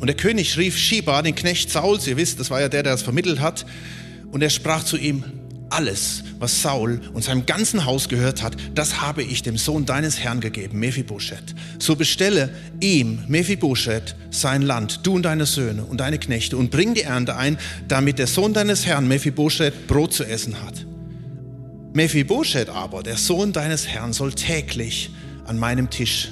Und 0.01 0.07
der 0.07 0.15
König 0.15 0.57
rief 0.57 0.77
Shiba, 0.77 1.21
den 1.21 1.35
Knecht 1.35 1.69
Sauls, 1.69 2.07
ihr 2.07 2.17
wisst, 2.17 2.39
das 2.39 2.49
war 2.49 2.59
ja 2.59 2.69
der, 2.69 2.81
der 2.81 2.93
das 2.93 3.03
vermittelt 3.03 3.39
hat, 3.39 3.67
und 4.31 4.41
er 4.41 4.49
sprach 4.49 4.83
zu 4.83 4.97
ihm, 4.97 5.23
alles, 5.71 6.23
was 6.39 6.61
Saul 6.61 7.01
und 7.13 7.23
seinem 7.23 7.45
ganzen 7.45 7.85
Haus 7.85 8.09
gehört 8.09 8.43
hat, 8.43 8.55
das 8.75 9.01
habe 9.01 9.23
ich 9.23 9.41
dem 9.41 9.57
Sohn 9.57 9.85
deines 9.85 10.19
Herrn 10.19 10.41
gegeben, 10.41 10.79
Mephibosheth. 10.79 11.55
So 11.79 11.95
bestelle 11.95 12.49
ihm, 12.79 13.23
Mephibosheth, 13.27 14.15
sein 14.29 14.61
Land, 14.61 15.01
du 15.03 15.15
und 15.15 15.23
deine 15.23 15.45
Söhne 15.45 15.83
und 15.83 15.99
deine 15.99 16.19
Knechte, 16.19 16.57
und 16.57 16.71
bring 16.71 16.93
die 16.93 17.03
Ernte 17.03 17.35
ein, 17.35 17.57
damit 17.87 18.19
der 18.19 18.27
Sohn 18.27 18.53
deines 18.53 18.85
Herrn, 18.85 19.07
Mephibosheth, 19.07 19.87
Brot 19.87 20.13
zu 20.13 20.23
essen 20.23 20.61
hat. 20.61 20.85
Mephibosheth 21.93 22.69
aber, 22.69 23.03
der 23.03 23.17
Sohn 23.17 23.53
deines 23.53 23.87
Herrn, 23.87 24.13
soll 24.13 24.33
täglich 24.33 25.09
an 25.45 25.57
meinem 25.57 25.89
Tisch 25.89 26.29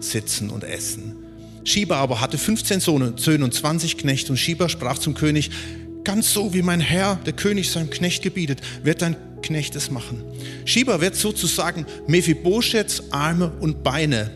sitzen 0.00 0.50
und 0.50 0.64
essen. 0.64 1.16
Schieber 1.64 1.96
aber 1.96 2.20
hatte 2.20 2.36
15 2.36 2.80
Söhne 2.80 3.44
und 3.44 3.54
20 3.54 3.96
Knechte 3.96 4.32
und 4.32 4.36
Schieber 4.36 4.68
sprach 4.68 4.98
zum 4.98 5.14
König, 5.14 5.50
ganz 6.04 6.32
so 6.32 6.54
wie 6.54 6.62
mein 6.62 6.80
Herr, 6.80 7.16
der 7.26 7.32
König, 7.32 7.70
seinem 7.70 7.90
Knecht 7.90 8.22
gebietet, 8.22 8.60
wird 8.82 9.02
dein 9.02 9.16
Knecht 9.42 9.74
es 9.76 9.90
machen. 9.90 10.22
Schieber 10.64 11.00
wird 11.00 11.16
sozusagen 11.16 11.86
Mephibosheths 12.06 13.04
Arme 13.10 13.52
und 13.60 13.82
Beine. 13.82 14.30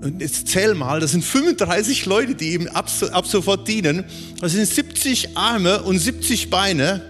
Und 0.00 0.20
jetzt 0.20 0.48
zähl 0.48 0.74
mal, 0.74 1.00
das 1.00 1.12
sind 1.12 1.24
35 1.24 2.06
Leute, 2.06 2.34
die 2.34 2.54
ihm 2.54 2.68
ab, 2.68 2.90
ab 3.12 3.26
sofort 3.26 3.66
dienen. 3.66 4.04
Das 4.40 4.52
sind 4.52 4.66
70 4.66 5.36
Arme 5.36 5.82
und 5.82 5.98
70 5.98 6.50
Beine. 6.50 7.02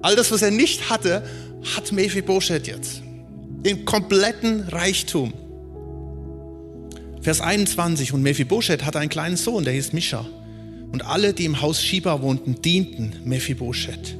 All 0.00 0.16
das, 0.16 0.30
was 0.30 0.42
er 0.42 0.50
nicht 0.50 0.88
hatte, 0.88 1.24
hat 1.76 1.92
Mephibosheth 1.92 2.66
jetzt. 2.66 3.02
Den 3.64 3.84
kompletten 3.84 4.68
Reichtum. 4.68 5.34
Vers 7.20 7.40
21, 7.40 8.12
und 8.12 8.22
Mephibosheth 8.22 8.84
hatte 8.84 8.98
einen 8.98 9.10
kleinen 9.10 9.36
Sohn, 9.36 9.62
der 9.62 9.72
hieß 9.74 9.92
Mischa. 9.92 10.26
Und 10.92 11.04
alle, 11.06 11.32
die 11.32 11.44
im 11.44 11.60
Haus 11.60 11.82
Shiba 11.82 12.22
wohnten, 12.22 12.60
dienten 12.60 13.14
Mephibosheth. 13.24 14.16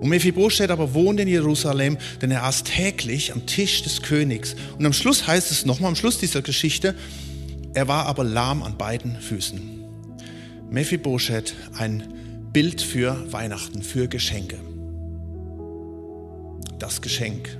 Und 0.00 0.08
Mephibosheth 0.08 0.70
aber 0.70 0.92
wohnte 0.92 1.22
in 1.22 1.28
Jerusalem, 1.28 1.96
denn 2.20 2.30
er 2.30 2.44
aß 2.44 2.64
täglich 2.64 3.32
am 3.32 3.46
Tisch 3.46 3.82
des 3.82 4.02
Königs. 4.02 4.56
Und 4.78 4.84
am 4.84 4.92
Schluss 4.92 5.26
heißt 5.26 5.50
es 5.50 5.64
nochmal, 5.64 5.88
am 5.88 5.96
Schluss 5.96 6.18
dieser 6.18 6.42
Geschichte, 6.42 6.94
er 7.74 7.88
war 7.88 8.06
aber 8.06 8.24
lahm 8.24 8.62
an 8.62 8.76
beiden 8.76 9.18
Füßen. 9.20 9.60
Mephibosheth, 10.70 11.54
ein 11.78 12.12
Bild 12.52 12.82
für 12.82 13.32
Weihnachten, 13.32 13.82
für 13.82 14.08
Geschenke. 14.08 14.58
Das 16.78 17.00
Geschenk 17.00 17.56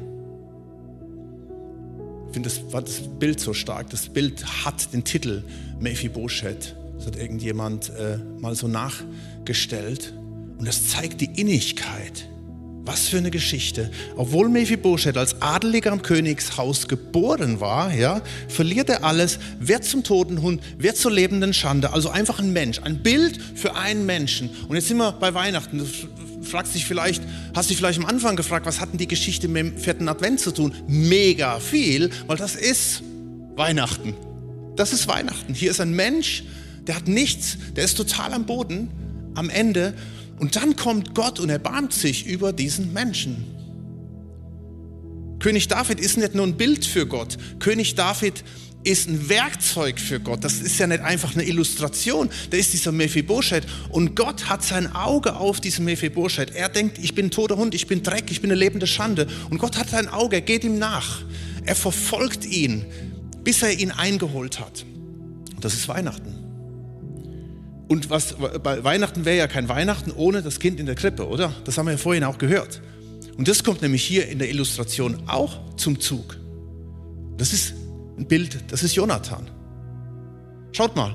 finde 2.36 2.50
das, 2.50 2.70
war 2.70 2.82
das 2.82 3.00
Bild 3.18 3.40
so 3.40 3.54
stark. 3.54 3.88
Das 3.88 4.10
Bild 4.10 4.44
hat 4.66 4.92
den 4.92 5.04
Titel 5.04 5.42
Mephibosheth. 5.80 6.76
Das 6.96 7.06
hat 7.06 7.16
irgendjemand 7.16 7.90
äh, 7.90 8.18
mal 8.40 8.54
so 8.54 8.68
nachgestellt. 8.68 10.12
Und 10.58 10.66
das 10.66 10.88
zeigt 10.88 11.20
die 11.20 11.40
Innigkeit. 11.40 12.28
Was 12.84 13.08
für 13.08 13.18
eine 13.18 13.32
Geschichte. 13.32 13.90
Obwohl 14.14 14.48
Mephibosheth 14.48 15.16
als 15.16 15.42
Adeliger 15.42 15.90
am 15.90 16.02
Königshaus 16.02 16.86
geboren 16.86 17.60
war, 17.60 17.92
ja, 17.92 18.22
verliert 18.48 18.88
er 18.88 19.02
alles, 19.02 19.40
wird 19.58 19.82
zum 19.84 20.04
toten 20.04 20.40
Hund, 20.40 20.62
wird 20.78 20.96
zur 20.96 21.10
lebenden 21.10 21.52
Schande. 21.52 21.92
Also 21.92 22.10
einfach 22.10 22.38
ein 22.38 22.52
Mensch, 22.52 22.80
ein 22.80 23.02
Bild 23.02 23.40
für 23.56 23.74
einen 23.74 24.06
Menschen. 24.06 24.50
Und 24.68 24.76
jetzt 24.76 24.86
sind 24.86 24.98
wir 24.98 25.10
bei 25.12 25.34
Weihnachten 25.34 25.80
fragst 26.46 26.74
dich 26.74 26.86
vielleicht, 26.86 27.22
hast 27.54 27.70
dich 27.70 27.76
vielleicht 27.76 27.98
am 27.98 28.06
Anfang 28.06 28.36
gefragt, 28.36 28.66
was 28.66 28.80
hat 28.80 28.92
denn 28.92 28.98
die 28.98 29.08
Geschichte 29.08 29.48
mit 29.48 29.56
dem 29.56 29.78
vierten 29.78 30.08
Advent 30.08 30.40
zu 30.40 30.52
tun? 30.52 30.72
Mega 30.86 31.58
viel, 31.58 32.10
weil 32.26 32.36
das 32.36 32.54
ist 32.54 33.02
Weihnachten. 33.56 34.14
Das 34.76 34.92
ist 34.92 35.08
Weihnachten. 35.08 35.54
Hier 35.54 35.70
ist 35.70 35.80
ein 35.80 35.92
Mensch, 35.92 36.44
der 36.86 36.96
hat 36.96 37.08
nichts, 37.08 37.58
der 37.74 37.84
ist 37.84 37.96
total 37.96 38.32
am 38.32 38.46
Boden, 38.46 38.90
am 39.34 39.50
Ende. 39.50 39.94
Und 40.38 40.56
dann 40.56 40.76
kommt 40.76 41.14
Gott 41.14 41.40
und 41.40 41.48
erbarmt 41.48 41.92
sich 41.92 42.26
über 42.26 42.52
diesen 42.52 42.92
Menschen. 42.92 43.44
König 45.38 45.68
David 45.68 46.00
ist 46.00 46.16
nicht 46.16 46.34
nur 46.34 46.46
ein 46.46 46.56
Bild 46.56 46.84
für 46.84 47.06
Gott. 47.06 47.36
König 47.58 47.94
David 47.94 48.42
ist 48.86 49.08
ein 49.08 49.28
Werkzeug 49.28 49.98
für 49.98 50.20
Gott. 50.20 50.44
Das 50.44 50.60
ist 50.60 50.78
ja 50.78 50.86
nicht 50.86 51.00
einfach 51.00 51.34
eine 51.34 51.44
Illustration. 51.44 52.30
Da 52.50 52.56
ist 52.56 52.72
dieser 52.72 52.92
Mephibosheth 52.92 53.66
und 53.90 54.14
Gott 54.14 54.48
hat 54.48 54.62
sein 54.62 54.94
Auge 54.94 55.36
auf 55.36 55.60
diesen 55.60 55.84
Mephibosheth. 55.84 56.54
Er 56.54 56.68
denkt, 56.68 56.98
ich 56.98 57.14
bin 57.14 57.26
ein 57.26 57.30
toter 57.30 57.56
Hund, 57.56 57.74
ich 57.74 57.86
bin 57.86 58.02
Dreck, 58.02 58.30
ich 58.30 58.40
bin 58.40 58.50
eine 58.50 58.58
lebende 58.58 58.86
Schande. 58.86 59.26
Und 59.50 59.58
Gott 59.58 59.76
hat 59.76 59.90
sein 59.90 60.08
Auge, 60.08 60.36
er 60.36 60.42
geht 60.42 60.62
ihm 60.62 60.78
nach. 60.78 61.22
Er 61.64 61.74
verfolgt 61.74 62.44
ihn, 62.44 62.84
bis 63.42 63.62
er 63.62 63.72
ihn 63.72 63.90
eingeholt 63.90 64.60
hat. 64.60 64.86
Das 65.60 65.74
ist 65.74 65.88
Weihnachten. 65.88 66.45
Und 67.88 68.10
was 68.10 68.34
bei 68.62 68.82
Weihnachten 68.82 69.24
wäre 69.24 69.36
ja 69.36 69.46
kein 69.46 69.68
Weihnachten 69.68 70.10
ohne 70.10 70.42
das 70.42 70.58
Kind 70.58 70.80
in 70.80 70.86
der 70.86 70.96
Krippe, 70.96 71.28
oder? 71.28 71.52
Das 71.64 71.78
haben 71.78 71.86
wir 71.86 71.92
ja 71.92 71.98
vorhin 71.98 72.24
auch 72.24 72.38
gehört. 72.38 72.82
Und 73.36 73.48
das 73.48 73.62
kommt 73.62 73.82
nämlich 73.82 74.02
hier 74.02 74.28
in 74.28 74.38
der 74.38 74.48
Illustration 74.48 75.22
auch 75.26 75.76
zum 75.76 76.00
Zug. 76.00 76.36
Das 77.36 77.52
ist 77.52 77.74
ein 78.18 78.26
Bild, 78.26 78.72
das 78.72 78.82
ist 78.82 78.94
Jonathan. 78.94 79.50
Schaut 80.72 80.96
mal, 80.96 81.14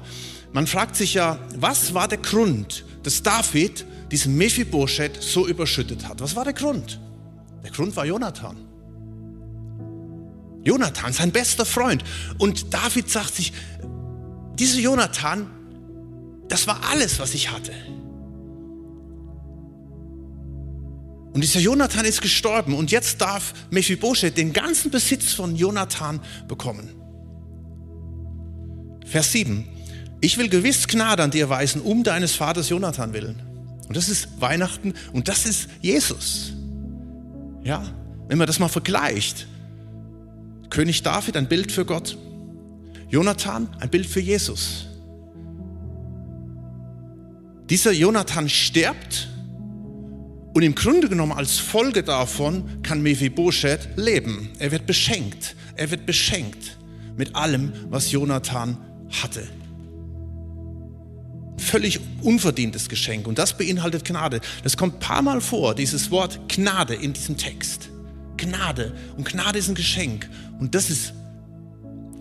man 0.54 0.68
fragt 0.68 0.96
sich 0.96 1.14
ja, 1.14 1.40
was 1.58 1.94
war 1.94 2.08
der 2.08 2.20
Grund, 2.20 2.86
dass 3.04 3.24
David 3.24 3.86
diesen 4.12 4.38
Mephibosheth 4.38 5.22
so 5.22 5.48
überschüttet 5.48 6.08
hat? 6.08 6.22
Was 6.22 6.36
war 6.36 6.44
der 6.44 6.54
Grund? 6.54 7.00
Der 7.64 7.72
Grund 7.72 7.96
war 7.96 8.06
Jonathan. 8.06 8.58
Jonathan, 10.64 11.12
sein 11.12 11.32
bester 11.32 11.66
Freund. 11.66 12.04
Und 12.38 12.74
David 12.74 13.10
sagt 13.10 13.36
sich, 13.36 13.52
dieser 14.60 14.80
Jonathan, 14.80 15.48
das 16.52 16.68
war 16.68 16.82
alles, 16.92 17.20
was 17.20 17.34
ich 17.34 17.50
hatte. 17.50 17.72
Und 21.34 21.42
dieser 21.42 21.62
Jonathan 21.62 22.04
ist 22.04 22.22
gestorben 22.22 22.74
und 22.74 22.92
jetzt 22.92 23.22
darf 23.22 23.54
Mephibosheth 23.70 24.38
den 24.38 24.52
ganzen 24.52 24.92
Besitz 24.92 25.32
von 25.32 25.56
Jonathan 25.56 26.20
bekommen. 26.50 26.90
Vers 29.06 29.32
7. 29.32 29.66
Ich 30.20 30.38
will 30.38 30.50
gewiss 30.50 30.88
Gnade 30.88 31.24
an 31.24 31.32
dir 31.32 31.50
weisen, 31.50 31.82
um 31.82 32.04
deines 32.04 32.36
Vaters 32.36 32.68
Jonathan 32.68 33.14
willen. 33.14 33.42
Und 33.88 33.96
das 33.96 34.10
ist 34.10 34.42
Weihnachten 34.42 34.94
und 35.14 35.30
das 35.30 35.46
ist 35.46 35.70
Jesus. 35.82 36.52
Ja, 37.64 37.82
wenn 38.28 38.38
man 38.38 38.48
das 38.48 38.60
mal 38.60 38.68
vergleicht. 38.68 39.48
König 40.70 41.02
David, 41.02 41.38
ein 41.38 41.48
Bild 41.48 41.72
für 41.72 41.86
Gott. 41.86 42.18
Jonathan, 43.10 43.70
ein 43.80 43.90
Bild 43.90 44.06
für 44.06 44.20
Jesus. 44.20 44.91
Dieser 47.72 47.94
Jonathan 47.94 48.50
stirbt 48.50 49.30
und 50.54 50.62
im 50.62 50.76
Grunde 50.76 51.08
genommen 51.08 51.32
als 51.32 51.58
Folge 51.58 52.04
davon 52.04 52.84
kann 52.84 53.02
Mephibosheth 53.02 53.88
leben. 53.96 54.50
Er 54.60 54.74
wird 54.74 54.86
beschenkt. 54.86 55.56
Er 55.78 55.90
wird 55.90 56.06
beschenkt 56.06 56.78
mit 57.16 57.34
allem, 57.34 57.72
was 57.90 58.12
Jonathan 58.12 58.78
hatte. 59.22 59.48
Völlig 61.60 62.02
unverdientes 62.22 62.90
Geschenk. 62.90 63.26
Und 63.26 63.40
das 63.40 63.58
beinhaltet 63.58 64.04
Gnade. 64.04 64.42
Das 64.64 64.76
kommt 64.76 64.96
ein 64.96 65.00
paar 65.00 65.22
Mal 65.22 65.40
vor, 65.40 65.74
dieses 65.74 66.12
Wort 66.12 66.50
Gnade 66.50 66.94
in 66.96 67.14
diesem 67.14 67.38
Text. 67.38 67.88
Gnade. 68.36 68.94
Und 69.16 69.26
Gnade 69.26 69.60
ist 69.60 69.70
ein 69.70 69.76
Geschenk. 69.76 70.30
Und 70.60 70.76
das 70.76 70.90
ist, 70.90 71.14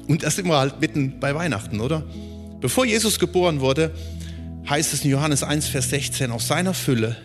und 0.07 0.23
das 0.23 0.37
wir 0.37 0.57
halt 0.57 0.80
mitten 0.80 1.19
bei 1.19 1.35
Weihnachten, 1.35 1.80
oder? 1.80 2.04
Bevor 2.61 2.85
Jesus 2.85 3.19
geboren 3.19 3.61
wurde, 3.61 3.92
heißt 4.70 4.94
es 4.94 5.04
in 5.04 5.10
Johannes 5.10 5.42
1, 5.42 5.66
Vers 5.66 5.90
16, 5.90 6.30
aus 6.30 6.46
seiner 6.46 6.74
Fülle 6.74 7.16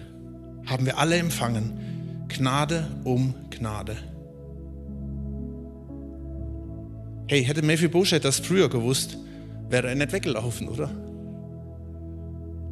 haben 0.66 0.88
wir 0.88 0.98
alle 0.98 1.18
empfangen. 1.18 2.26
Gnade 2.28 2.88
um 3.04 3.36
Gnade. 3.52 3.96
Hey, 7.28 7.46
hätte 7.46 7.62
Mephibosheth 7.62 8.26
das 8.26 8.40
früher 8.40 8.68
gewusst, 8.68 9.18
wäre 9.70 9.90
er 9.90 9.96
nicht 9.96 10.12
weggelaufen, 10.12 10.68
oder? 10.68 10.90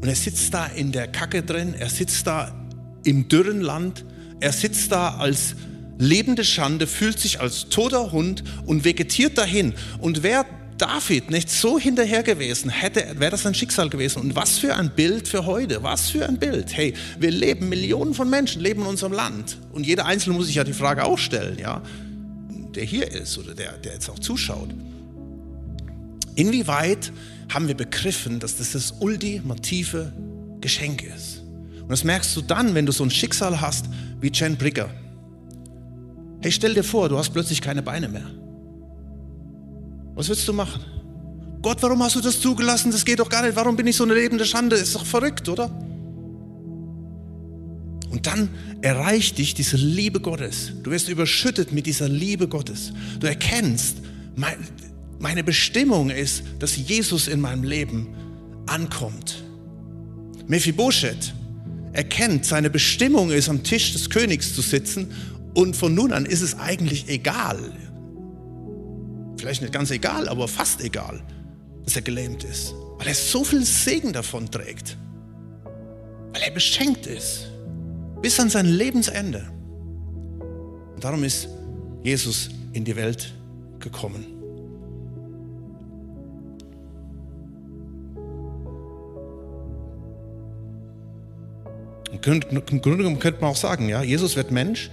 Und 0.02 0.08
er 0.08 0.16
sitzt 0.16 0.54
da 0.54 0.66
in 0.66 0.92
der 0.92 1.08
Kacke 1.08 1.44
drin, 1.44 1.76
er 1.78 1.90
sitzt 1.90 2.26
da 2.26 2.52
im 3.04 3.28
dürren 3.28 3.62
Land, 3.62 4.04
er 4.40 4.52
sitzt 4.52 4.92
da 4.92 5.18
als 5.18 5.56
lebende 6.00 6.44
Schande, 6.44 6.88
fühlt 6.88 7.20
sich 7.20 7.40
als 7.40 7.70
toter 7.70 8.12
Hund 8.12 8.44
und 8.66 8.84
vegetiert 8.86 9.38
dahin. 9.38 9.74
Und 10.00 10.24
wer 10.24 10.46
David 10.78 11.30
nicht 11.30 11.50
so 11.50 11.80
hinterher 11.80 12.24
gewesen 12.24 12.70
hätte, 12.70 13.20
wäre 13.20 13.32
das 13.32 13.46
ein 13.46 13.54
Schicksal 13.54 13.90
gewesen. 13.90 14.22
Und 14.22 14.36
was 14.36 14.58
für 14.58 14.76
ein 14.76 14.90
Bild 14.90 15.28
für 15.28 15.46
heute, 15.46 15.84
was 15.84 16.10
für 16.10 16.28
ein 16.28 16.38
Bild. 16.38 16.76
Hey, 16.76 16.94
wir 17.20 17.32
leben, 17.32 17.70
Millionen 17.70 18.14
von 18.14 18.30
Menschen 18.30 18.62
leben 18.62 18.82
in 18.82 18.88
unserem 18.88 19.14
Land. 19.14 19.58
Und 19.72 19.86
jeder 19.86 20.06
Einzelne 20.06 20.36
muss 20.36 20.48
sich 20.48 20.56
ja 20.56 20.64
die 20.64 20.74
Frage 20.74 21.06
auch 21.06 21.18
stellen, 21.18 21.58
ja, 21.60 21.82
der 22.76 22.84
hier 22.84 23.12
ist 23.12 23.38
oder 23.38 23.54
der, 23.54 23.74
der 23.74 23.94
jetzt 23.94 24.10
auch 24.10 24.20
zuschaut. 24.20 24.70
Inwieweit 26.36 27.12
haben 27.50 27.68
wir 27.68 27.76
begriffen, 27.76 28.40
dass 28.40 28.58
das 28.58 28.72
das 28.72 28.96
ultimative 29.00 30.12
Geschenk 30.62 31.04
ist? 31.04 31.44
Und 31.82 31.92
das 31.92 32.04
merkst 32.04 32.36
du 32.36 32.42
dann, 32.42 32.74
wenn 32.74 32.86
du 32.86 32.92
so 32.92 33.04
ein 33.04 33.12
Schicksal 33.12 33.62
hast 33.62 33.86
wie 34.22 34.32
Jen 34.34 34.58
Brigger. 34.58 34.90
Hey, 36.42 36.52
stell 36.52 36.74
dir 36.74 36.84
vor, 36.84 37.10
du 37.10 37.18
hast 37.18 37.32
plötzlich 37.32 37.62
keine 37.62 37.84
Beine 37.84 38.10
mehr. 38.10 38.26
Was 40.16 40.30
willst 40.30 40.48
du 40.48 40.54
machen? 40.54 40.82
Gott, 41.62 41.78
warum 41.82 42.04
hast 42.04 42.16
du 42.16 42.22
das 42.22 42.40
zugelassen? 42.40 42.92
Das 42.92 43.06
geht 43.06 43.20
doch 43.20 43.30
gar 43.30 43.44
nicht. 43.44 43.56
Warum 43.56 43.76
bin 43.76 43.88
ich 43.88 43.96
so 43.96 44.04
eine 44.04 44.14
lebende 44.14 44.46
Schande? 44.46 44.76
Ist 44.76 44.94
doch 44.96 45.06
verrückt, 45.06 45.48
oder? 45.48 45.70
Und 48.10 48.28
dann 48.28 48.50
erreicht 48.82 49.38
dich 49.38 49.54
diese 49.54 49.78
Liebe 49.78 50.20
Gottes. 50.20 50.74
Du 50.84 50.92
wirst 50.92 51.10
überschüttet 51.10 51.72
mit 51.72 51.86
dieser 51.86 52.10
Liebe 52.10 52.48
Gottes. 52.48 52.92
Du 53.20 53.28
erkennst, 53.28 53.98
meine 55.20 55.44
Bestimmung 55.44 56.10
ist, 56.10 56.44
dass 56.60 56.76
Jesus 56.76 57.28
in 57.28 57.40
meinem 57.40 57.64
Leben 57.64 58.10
ankommt. 58.68 59.44
Mephibosheth 60.48 61.34
erkennt, 61.94 62.46
seine 62.46 62.70
Bestimmung 62.70 63.32
ist, 63.32 63.50
am 63.50 63.64
Tisch 63.64 63.94
des 63.94 64.10
Königs 64.10 64.54
zu 64.54 64.62
sitzen 64.62 65.12
und 65.54 65.76
von 65.76 65.96
nun 65.96 66.12
an 66.12 66.26
ist 66.26 66.42
es 66.42 66.60
eigentlich 66.60 67.08
egal, 67.08 67.72
vielleicht 69.44 69.62
nicht 69.62 69.74
ganz 69.74 69.92
egal, 69.92 70.30
aber 70.30 70.48
fast 70.48 70.80
egal, 70.80 71.22
dass 71.84 71.98
er 71.98 72.02
gelähmt 72.02 72.46
ist, 72.46 72.74
weil 72.98 73.08
er 73.08 73.14
so 73.14 73.44
viel 73.44 73.66
Segen 73.66 74.14
davon 74.14 74.50
trägt, 74.50 74.98
weil 76.32 76.44
er 76.44 76.52
beschenkt 76.52 77.08
ist, 77.08 77.50
bis 78.22 78.40
an 78.40 78.50
sein 78.50 78.66
Lebensende. 78.66 79.44
Und 80.96 81.04
darum 81.04 81.26
ist 81.26 81.50
Jesus 82.04 82.52
in 82.72 82.86
die 82.86 82.96
Welt 82.96 83.34
gekommen. 83.80 84.26
Im 92.14 92.22
Grunde 92.22 92.98
genommen 92.98 93.20
könnte 93.20 93.42
man 93.42 93.50
auch 93.50 93.58
sagen, 93.58 93.90
ja, 93.90 94.04
Jesus 94.04 94.38
wird 94.38 94.52
Mensch, 94.52 94.90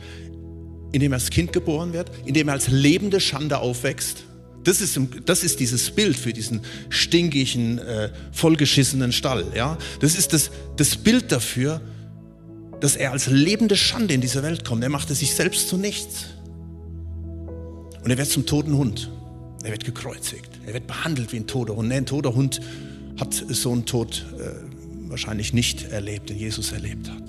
indem 0.90 1.12
er 1.12 1.18
als 1.18 1.30
Kind 1.30 1.52
geboren 1.52 1.92
wird, 1.92 2.10
indem 2.24 2.48
er 2.48 2.54
als 2.54 2.66
lebende 2.66 3.20
Schande 3.20 3.60
aufwächst, 3.60 4.24
das 4.64 4.80
ist, 4.80 4.98
das 5.24 5.42
ist 5.42 5.60
dieses 5.60 5.90
Bild 5.90 6.16
für 6.16 6.32
diesen 6.32 6.60
stinkigen, 6.90 7.78
äh, 7.78 8.10
vollgeschissenen 8.32 9.12
Stall. 9.12 9.46
Ja? 9.54 9.78
Das 10.00 10.16
ist 10.16 10.32
das, 10.32 10.50
das 10.76 10.96
Bild 10.96 11.32
dafür, 11.32 11.80
dass 12.80 12.96
er 12.96 13.12
als 13.12 13.26
lebende 13.26 13.76
Schande 13.76 14.14
in 14.14 14.20
diese 14.20 14.42
Welt 14.42 14.64
kommt. 14.64 14.82
Er 14.82 14.90
machte 14.90 15.14
sich 15.14 15.34
selbst 15.34 15.68
zu 15.68 15.76
nichts. 15.76 16.26
Und 18.02 18.10
er 18.10 18.18
wird 18.18 18.28
zum 18.28 18.46
toten 18.46 18.76
Hund. 18.76 19.10
Er 19.62 19.72
wird 19.72 19.84
gekreuzigt. 19.84 20.50
Er 20.66 20.74
wird 20.74 20.86
behandelt 20.86 21.32
wie 21.32 21.36
ein 21.36 21.46
toter 21.46 21.76
Hund. 21.76 21.92
Ein 21.92 22.06
toter 22.06 22.34
Hund 22.34 22.60
hat 23.18 23.34
so 23.34 23.72
einen 23.72 23.84
Tod 23.84 24.24
äh, 24.38 25.10
wahrscheinlich 25.10 25.52
nicht 25.52 25.90
erlebt, 25.90 26.30
den 26.30 26.38
Jesus 26.38 26.72
erlebt 26.72 27.10
hat. 27.10 27.22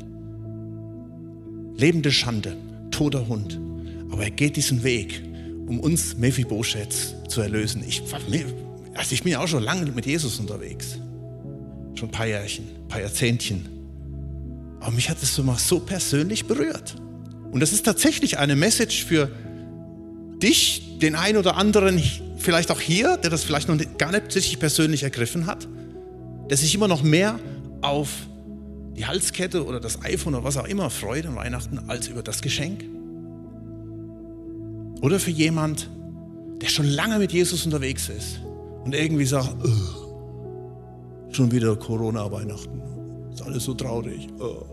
Lebende 1.78 2.12
Schande, 2.12 2.56
toter 2.92 3.28
Hund. 3.28 3.60
Aber 4.12 4.24
er 4.24 4.32
geht 4.32 4.56
diesen 4.56 4.84
Weg 4.84 5.24
um 5.72 5.80
uns 5.80 6.18
Mephibosheth 6.18 7.16
zu 7.30 7.40
erlösen. 7.40 7.82
Ich, 7.88 8.04
also 8.94 9.14
ich 9.14 9.24
bin 9.24 9.32
ja 9.32 9.40
auch 9.40 9.48
schon 9.48 9.64
lange 9.64 9.90
mit 9.90 10.06
Jesus 10.06 10.38
unterwegs. 10.38 10.98
Schon 11.96 12.10
ein 12.10 12.12
paar 12.12 12.28
Jährchen, 12.28 12.66
ein 12.66 12.88
paar 12.90 13.00
Jahrzehntchen. 13.00 13.70
Aber 14.82 14.92
mich 14.92 15.10
hat 15.10 15.24
es 15.24 15.38
mal 15.38 15.58
so 15.58 15.80
persönlich 15.80 16.46
berührt. 16.46 16.96
Und 17.54 17.62
das 17.62 17.72
ist 17.72 17.86
tatsächlich 17.86 18.38
eine 18.38 18.58
Message 18.58 19.06
für 19.06 19.32
dich, 20.42 21.00
den 21.02 21.16
einen 21.16 21.38
oder 21.38 21.56
anderen, 21.56 22.04
vielleicht 22.38 22.70
auch 22.70 22.82
hier, 22.82 23.16
der 23.16 23.30
das 23.30 23.46
vielleicht 23.46 23.70
noch 23.70 23.78
gar 23.98 24.12
nicht 24.12 24.60
persönlich 24.60 25.04
ergriffen 25.04 25.46
hat, 25.46 25.70
der 26.50 26.58
sich 26.58 26.76
immer 26.76 26.90
noch 26.90 27.02
mehr 27.02 27.40
auf 27.82 28.10
die 28.98 29.06
Halskette 29.06 29.66
oder 29.66 29.80
das 29.80 30.04
iPhone 30.04 30.36
oder 30.36 30.44
was 30.44 30.58
auch 30.58 30.68
immer 30.68 30.90
freut 30.90 31.26
an 31.26 31.38
Weihnachten 31.38 31.80
als 31.88 32.10
über 32.10 32.24
das 32.24 32.42
Geschenk. 32.42 32.84
Oder 35.02 35.20
für 35.20 35.32
jemand, 35.32 35.90
der 36.62 36.68
schon 36.68 36.86
lange 36.86 37.18
mit 37.18 37.32
Jesus 37.32 37.66
unterwegs 37.66 38.10
ist 38.10 38.40
und 38.86 38.94
irgendwie 38.94 39.26
sagt, 39.26 39.56
schon 41.32 41.52
wieder 41.52 41.76
Corona-Weihnachten, 41.76 42.82
ist 43.34 43.42
alles 43.42 43.64
so 43.64 43.74
traurig. 43.74 44.28
Oh. 44.40 44.64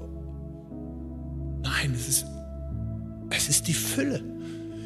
Nein, 1.62 1.92
es 1.94 2.08
ist, 2.08 2.26
es 3.30 3.48
ist 3.48 3.68
die 3.68 3.74
Fülle. 3.74 4.22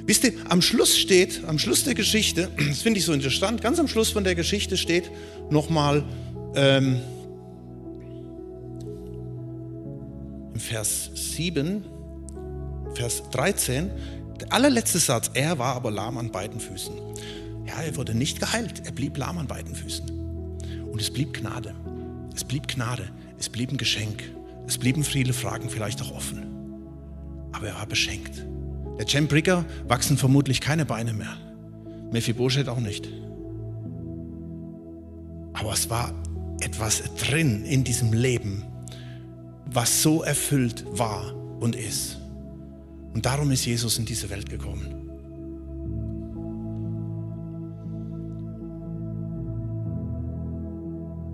Wisst 0.06 0.24
ihr, 0.24 0.32
am 0.48 0.62
Schluss 0.62 0.96
steht, 0.96 1.42
am 1.46 1.58
Schluss 1.58 1.84
der 1.84 1.94
Geschichte, 1.94 2.48
das 2.68 2.82
finde 2.82 2.98
ich 2.98 3.04
so 3.04 3.12
interessant, 3.12 3.62
ganz 3.62 3.78
am 3.78 3.88
Schluss 3.88 4.10
von 4.10 4.24
der 4.24 4.34
Geschichte 4.34 4.76
steht 4.76 5.10
nochmal 5.50 6.04
ähm, 6.54 7.00
im 10.54 10.60
Vers 10.60 11.10
7, 11.14 11.84
Vers 12.94 13.22
13, 13.30 13.90
der 14.42 14.52
allerletzte 14.52 14.98
Satz, 14.98 15.30
er 15.34 15.58
war 15.58 15.76
aber 15.76 15.90
lahm 15.90 16.18
an 16.18 16.32
beiden 16.32 16.58
Füßen. 16.58 16.94
Ja, 17.64 17.80
er 17.80 17.96
wurde 17.96 18.14
nicht 18.14 18.40
geheilt, 18.40 18.82
er 18.84 18.92
blieb 18.92 19.16
lahm 19.16 19.38
an 19.38 19.46
beiden 19.46 19.74
Füßen. 19.74 20.10
Und 20.90 21.00
es 21.00 21.12
blieb 21.12 21.32
Gnade. 21.32 21.74
Es 22.34 22.42
blieb 22.42 22.66
Gnade, 22.66 23.08
es 23.38 23.48
blieb 23.48 23.70
ein 23.70 23.76
Geschenk. 23.76 24.24
Es 24.66 24.78
blieben 24.78 25.04
viele 25.04 25.32
Fragen 25.32 25.70
vielleicht 25.70 26.02
auch 26.02 26.12
offen. 26.12 26.42
Aber 27.52 27.68
er 27.68 27.74
war 27.76 27.86
beschenkt. 27.86 28.44
Der 28.98 29.06
Cem 29.06 29.28
Brigger 29.28 29.64
wachsen 29.86 30.18
vermutlich 30.18 30.60
keine 30.60 30.84
Beine 30.84 31.12
mehr. 31.12 31.36
Mephibosheth 32.10 32.68
auch 32.68 32.80
nicht. 32.80 33.08
Aber 35.52 35.72
es 35.72 35.88
war 35.88 36.12
etwas 36.60 37.02
drin 37.16 37.64
in 37.64 37.84
diesem 37.84 38.12
Leben, 38.12 38.64
was 39.66 40.02
so 40.02 40.22
erfüllt 40.22 40.84
war 40.90 41.32
und 41.60 41.76
ist. 41.76 42.21
Und 43.14 43.26
darum 43.26 43.50
ist 43.50 43.64
Jesus 43.64 43.98
in 43.98 44.04
diese 44.04 44.30
Welt 44.30 44.48
gekommen. 44.48 45.10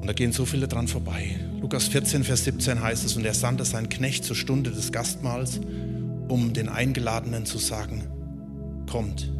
Und 0.01 0.07
da 0.07 0.13
gehen 0.13 0.33
so 0.33 0.45
viele 0.45 0.69
dran 0.69 0.89
vorbei. 0.89 1.37
Lukas 1.61 1.89
14, 1.89 2.25
Vers 2.25 2.45
17 2.45 2.81
heißt 2.81 3.05
es, 3.05 3.17
und 3.17 3.25
er 3.25 3.35
sandte 3.35 3.65
seinen 3.65 3.89
Knecht 3.89 4.25
zur 4.25 4.37
Stunde 4.37 4.71
des 4.71 4.91
Gastmahls, 4.91 5.61
um 6.29 6.53
den 6.53 6.69
Eingeladenen 6.69 7.47
zu 7.47 7.59
sagen, 7.59 8.05
kommt, 8.91 9.31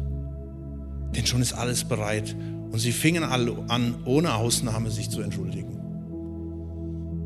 denn 1.15 1.25
schon 1.25 1.41
ist 1.41 1.53
alles 1.53 1.83
bereit. 1.83 2.35
Und 2.71 2.77
sie 2.79 2.91
fingen 2.91 3.23
alle 3.23 3.57
an, 3.67 3.95
ohne 4.05 4.35
Ausnahme 4.35 4.91
sich 4.91 5.09
zu 5.09 5.21
entschuldigen. 5.21 5.79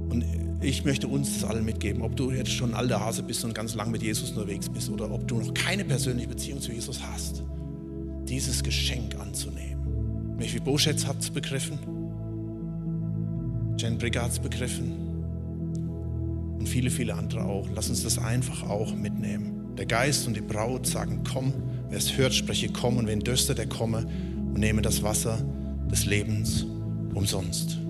Und 0.10 0.24
ich 0.64 0.86
möchte 0.86 1.08
uns 1.08 1.34
das 1.34 1.50
allen 1.50 1.66
mitgeben, 1.66 2.02
ob 2.02 2.16
du 2.16 2.32
jetzt 2.32 2.52
schon 2.52 2.74
alter 2.74 3.02
Hase 3.02 3.22
bist 3.22 3.44
und 3.44 3.54
ganz 3.54 3.76
lang 3.76 3.92
mit 3.92 4.02
Jesus 4.02 4.32
unterwegs 4.32 4.70
bist 4.70 4.90
oder 4.90 5.12
ob 5.12 5.28
du 5.28 5.40
noch 5.40 5.54
keine 5.54 5.84
persönliche 5.84 6.30
Beziehung 6.30 6.62
zu 6.62 6.72
Jesus 6.72 7.02
hast, 7.04 7.44
dieses 8.28 8.64
Geschenk 8.64 9.20
anzunehmen. 9.20 10.38
Mephibosheth 10.38 11.06
hat 11.06 11.20
es 11.20 11.30
begriffen, 11.30 11.78
Jen 13.78 13.98
Brigger 13.98 14.24
hat 14.24 14.32
es 14.32 14.40
begriffen 14.40 14.94
und 16.60 16.70
viele, 16.70 16.90
viele 16.90 17.16
andere 17.16 17.44
auch. 17.44 17.68
Lass 17.76 17.90
uns 17.90 18.04
das 18.04 18.18
einfach 18.18 18.64
auch 18.70 18.96
mitnehmen. 18.96 19.76
Der 19.78 19.86
Geist 19.86 20.28
und 20.28 20.38
die 20.38 20.42
Braut 20.42 20.88
sagen, 20.88 21.24
komm, 21.30 21.52
wer 21.90 21.98
es 21.98 22.16
hört, 22.16 22.34
spreche 22.34 22.70
komm 22.70 22.98
und 22.98 23.08
wen 23.08 23.20
dürstet, 23.20 23.58
der 23.58 23.68
komme 23.68 24.08
und 24.38 24.60
nehme 24.60 24.82
das 24.82 25.04
Wasser 25.04 25.44
des 25.92 26.06
Lebens 26.06 26.66
umsonst. 27.14 27.83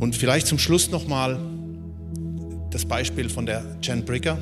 Und 0.00 0.16
vielleicht 0.16 0.46
zum 0.46 0.58
Schluss 0.58 0.90
nochmal 0.90 1.38
das 2.70 2.84
Beispiel 2.84 3.28
von 3.28 3.46
der 3.46 3.64
Jen 3.82 4.04
Brigger. 4.04 4.38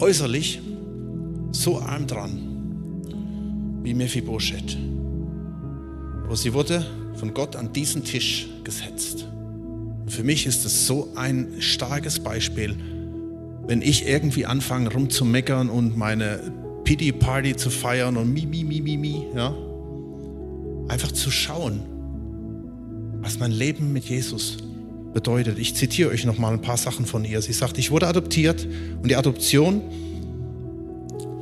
Äußerlich 0.00 0.60
so 1.52 1.80
arm 1.80 2.06
dran 2.06 2.50
wie 3.82 3.94
Mephibosheth. 3.94 4.76
Aber 6.24 6.36
sie 6.36 6.52
wurde 6.52 6.84
von 7.14 7.34
Gott 7.34 7.56
an 7.56 7.72
diesen 7.72 8.04
Tisch 8.04 8.48
gesetzt. 8.64 9.26
Und 10.02 10.10
für 10.10 10.24
mich 10.24 10.46
ist 10.46 10.64
es 10.64 10.86
so 10.86 11.08
ein 11.14 11.60
starkes 11.60 12.20
Beispiel, 12.20 12.76
wenn 13.66 13.82
ich 13.82 14.08
irgendwie 14.08 14.46
anfange 14.46 14.92
rumzumeckern 14.92 15.70
und 15.70 15.96
meine 15.96 16.40
Pity 16.84 17.12
Party 17.12 17.54
zu 17.54 17.70
feiern 17.70 18.16
und 18.16 18.32
mi, 18.32 18.46
mi, 18.46 18.64
mi, 18.64 18.80
mi, 18.80 18.96
mi, 18.96 19.26
ja. 19.34 19.54
Einfach 20.88 21.12
zu 21.12 21.30
schauen, 21.30 21.82
was 23.20 23.38
mein 23.38 23.50
Leben 23.50 23.92
mit 23.92 24.04
Jesus 24.04 24.58
bedeutet. 25.12 25.58
Ich 25.58 25.74
zitiere 25.74 26.10
euch 26.10 26.24
noch 26.24 26.38
mal 26.38 26.52
ein 26.52 26.62
paar 26.62 26.76
Sachen 26.76 27.06
von 27.06 27.24
ihr. 27.24 27.42
Sie 27.42 27.52
sagt, 27.52 27.78
ich 27.78 27.90
wurde 27.90 28.06
adoptiert 28.06 28.66
und 29.02 29.08
die 29.08 29.16
Adoption 29.16 29.82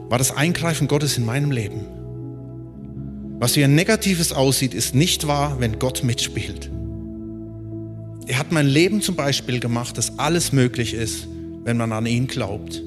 war 0.08 0.18
das 0.18 0.34
Eingreifen 0.36 0.88
Gottes 0.88 1.18
in 1.18 1.26
meinem 1.26 1.50
Leben. 1.50 1.80
Was 3.38 3.56
wie 3.56 3.64
ein 3.64 3.74
Negatives 3.74 4.32
aussieht, 4.32 4.74
ist 4.74 4.94
nicht 4.94 5.26
wahr, 5.26 5.60
wenn 5.60 5.78
Gott 5.78 6.02
mitspielt. 6.02 6.70
Er 8.26 8.38
hat 8.38 8.52
mein 8.52 8.66
Leben 8.66 9.00
zum 9.00 9.14
Beispiel 9.14 9.60
gemacht, 9.60 9.96
dass 9.96 10.18
alles 10.18 10.52
möglich 10.52 10.94
ist, 10.94 11.28
wenn 11.64 11.76
man 11.76 11.92
an 11.92 12.06
ihn 12.06 12.26
glaubt. 12.26 12.82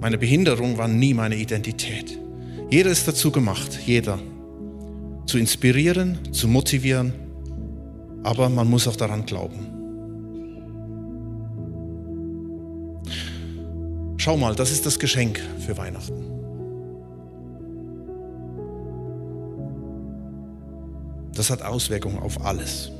Meine 0.00 0.18
Behinderung 0.18 0.78
war 0.78 0.88
nie 0.88 1.14
meine 1.14 1.36
Identität. 1.36 2.18
Jeder 2.70 2.90
ist 2.90 3.06
dazu 3.06 3.30
gemacht, 3.30 3.78
jeder 3.86 4.18
zu 5.26 5.38
inspirieren, 5.38 6.18
zu 6.32 6.48
motivieren, 6.48 7.12
aber 8.22 8.48
man 8.48 8.68
muss 8.68 8.88
auch 8.88 8.96
daran 8.96 9.26
glauben. 9.26 9.74
Schau 14.16 14.36
mal, 14.36 14.54
das 14.54 14.72
ist 14.72 14.86
das 14.86 14.98
Geschenk 14.98 15.38
für 15.66 15.76
Weihnachten. 15.76 16.24
Das 21.34 21.50
hat 21.50 21.62
Auswirkungen 21.62 22.18
auf 22.18 22.42
alles. 22.44 22.90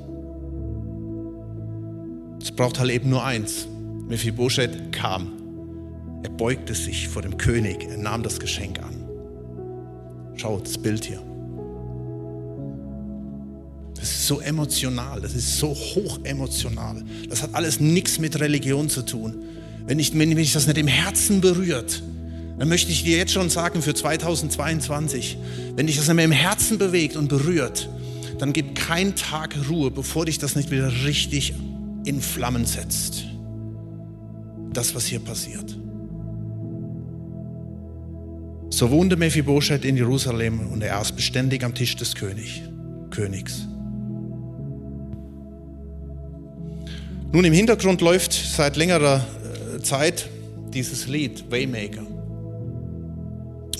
Es 2.42 2.50
braucht 2.52 2.78
halt 2.78 2.90
eben 2.90 3.08
nur 3.08 3.24
eins. 3.24 3.66
Mephibosheth 4.06 4.92
kam. 4.92 5.32
Er 6.22 6.30
beugte 6.30 6.74
sich 6.74 7.08
vor 7.08 7.22
dem 7.22 7.38
König. 7.38 7.88
Er 7.88 7.96
nahm 7.96 8.22
das 8.22 8.38
Geschenk 8.38 8.80
an. 8.82 9.08
Schaut 10.36 10.66
das 10.66 10.76
Bild 10.76 11.04
hier. 11.04 11.22
So 14.26 14.40
emotional, 14.40 15.20
das 15.20 15.34
ist 15.34 15.58
so 15.58 15.68
hoch 15.68 16.18
emotional. 16.24 17.04
Das 17.28 17.42
hat 17.42 17.54
alles 17.54 17.78
nichts 17.78 18.18
mit 18.18 18.40
Religion 18.40 18.88
zu 18.88 19.02
tun. 19.02 19.34
Wenn, 19.86 19.98
ich, 19.98 20.18
wenn 20.18 20.30
mich 20.30 20.54
das 20.54 20.66
nicht 20.66 20.78
im 20.78 20.86
Herzen 20.86 21.42
berührt, 21.42 22.02
dann 22.58 22.70
möchte 22.70 22.90
ich 22.90 23.04
dir 23.04 23.18
jetzt 23.18 23.32
schon 23.34 23.50
sagen 23.50 23.82
für 23.82 23.92
2022, 23.92 25.36
wenn 25.76 25.86
dich 25.86 25.96
das 25.96 26.06
nicht 26.06 26.16
mehr 26.16 26.24
im 26.24 26.32
Herzen 26.32 26.78
bewegt 26.78 27.16
und 27.16 27.28
berührt, 27.28 27.90
dann 28.38 28.54
gib 28.54 28.74
kein 28.74 29.14
Tag 29.14 29.56
Ruhe, 29.68 29.90
bevor 29.90 30.24
dich 30.24 30.38
das 30.38 30.56
nicht 30.56 30.70
wieder 30.70 30.90
richtig 31.04 31.52
in 32.06 32.22
Flammen 32.22 32.64
setzt. 32.64 33.24
Das, 34.72 34.94
was 34.94 35.04
hier 35.04 35.20
passiert. 35.20 35.76
So 38.70 38.90
wohnte 38.90 39.16
Mephibosheth 39.16 39.84
in 39.84 39.98
Jerusalem 39.98 40.72
und 40.72 40.82
er 40.82 40.98
aß 40.98 41.12
beständig 41.12 41.62
am 41.62 41.74
Tisch 41.74 41.94
des 41.96 42.14
König, 42.14 42.62
Königs. 43.10 43.68
Nun, 47.34 47.44
im 47.44 47.52
Hintergrund 47.52 48.00
läuft 48.00 48.32
seit 48.32 48.76
längerer 48.76 49.26
äh, 49.76 49.82
Zeit 49.82 50.30
dieses 50.72 51.08
Lied 51.08 51.50
Waymaker. 51.50 52.06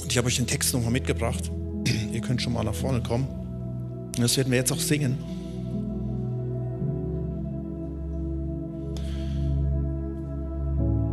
Und 0.02 0.10
ich 0.10 0.18
habe 0.18 0.26
euch 0.26 0.34
den 0.34 0.48
Text 0.48 0.74
nochmal 0.74 0.90
mitgebracht. 0.90 1.52
Ihr 2.12 2.20
könnt 2.20 2.42
schon 2.42 2.52
mal 2.52 2.64
nach 2.64 2.74
vorne 2.74 3.00
kommen. 3.00 3.28
Das 4.18 4.36
werden 4.36 4.50
wir 4.50 4.58
jetzt 4.58 4.72
auch 4.72 4.80
singen. 4.80 5.18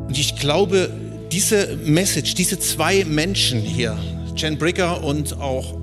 Und 0.07 0.17
ich 0.17 0.35
glaube, 0.35 0.89
diese 1.31 1.77
Message, 1.85 2.33
diese 2.33 2.57
zwei 2.57 3.05
Menschen 3.05 3.61
hier, 3.61 3.99
Jen 4.35 4.57
Brigger 4.57 5.03
und 5.03 5.39
auch 5.39 5.77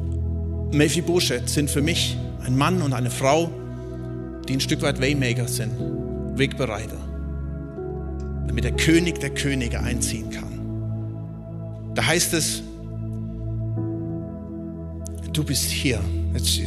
Mephibosheth, 0.73 1.49
sind 1.49 1.71
für 1.71 1.83
mich 1.83 2.17
ein 2.45 2.57
Mann 2.57 2.83
und 2.83 2.95
eine 2.95 3.13
Frau, 3.13 3.49
die 4.49 4.55
ein 4.55 4.61
Stück 4.61 4.83
weit 4.83 5.01
Waymaker 5.01 5.47
sind. 5.47 5.98
Wegbereiter, 6.39 6.99
damit 8.47 8.65
der 8.65 8.73
König 8.73 9.19
der 9.21 9.31
Könige 9.31 9.81
einziehen 9.81 10.31
kann. 10.31 11.93
Da 11.95 12.07
heißt 12.07 12.35
es, 12.35 12.63
du 15.33 15.45
bist 15.45 15.71
hier. 15.71 16.01
Jetzt, 16.35 16.61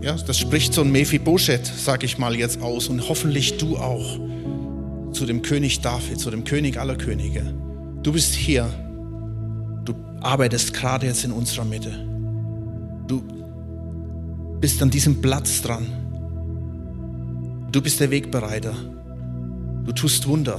ja, 0.00 0.14
das 0.14 0.38
spricht 0.38 0.72
so 0.74 0.82
ein 0.82 0.92
Mephibosheth, 0.92 1.66
sag 1.66 2.04
ich 2.04 2.18
mal 2.18 2.34
jetzt 2.34 2.60
aus, 2.62 2.88
und 2.88 3.08
hoffentlich 3.08 3.58
du 3.58 3.76
auch 3.76 4.18
zu 5.12 5.26
dem 5.26 5.42
König 5.42 5.80
David, 5.80 6.18
zu 6.18 6.30
dem 6.30 6.44
König 6.44 6.78
aller 6.78 6.96
Könige. 6.96 7.54
Du 8.02 8.12
bist 8.12 8.34
hier. 8.34 8.68
Du 9.84 9.94
arbeitest 10.20 10.74
gerade 10.74 11.06
jetzt 11.06 11.24
in 11.24 11.32
unserer 11.32 11.64
Mitte. 11.64 11.90
Du 13.06 13.22
bist 14.60 14.82
an 14.82 14.90
diesem 14.90 15.20
Platz 15.20 15.62
dran. 15.62 15.86
Du 17.70 17.82
bist 17.82 18.00
der 18.00 18.10
Wegbereiter. 18.10 18.74
Du 19.84 19.92
tust 19.92 20.26
Wunder. 20.26 20.58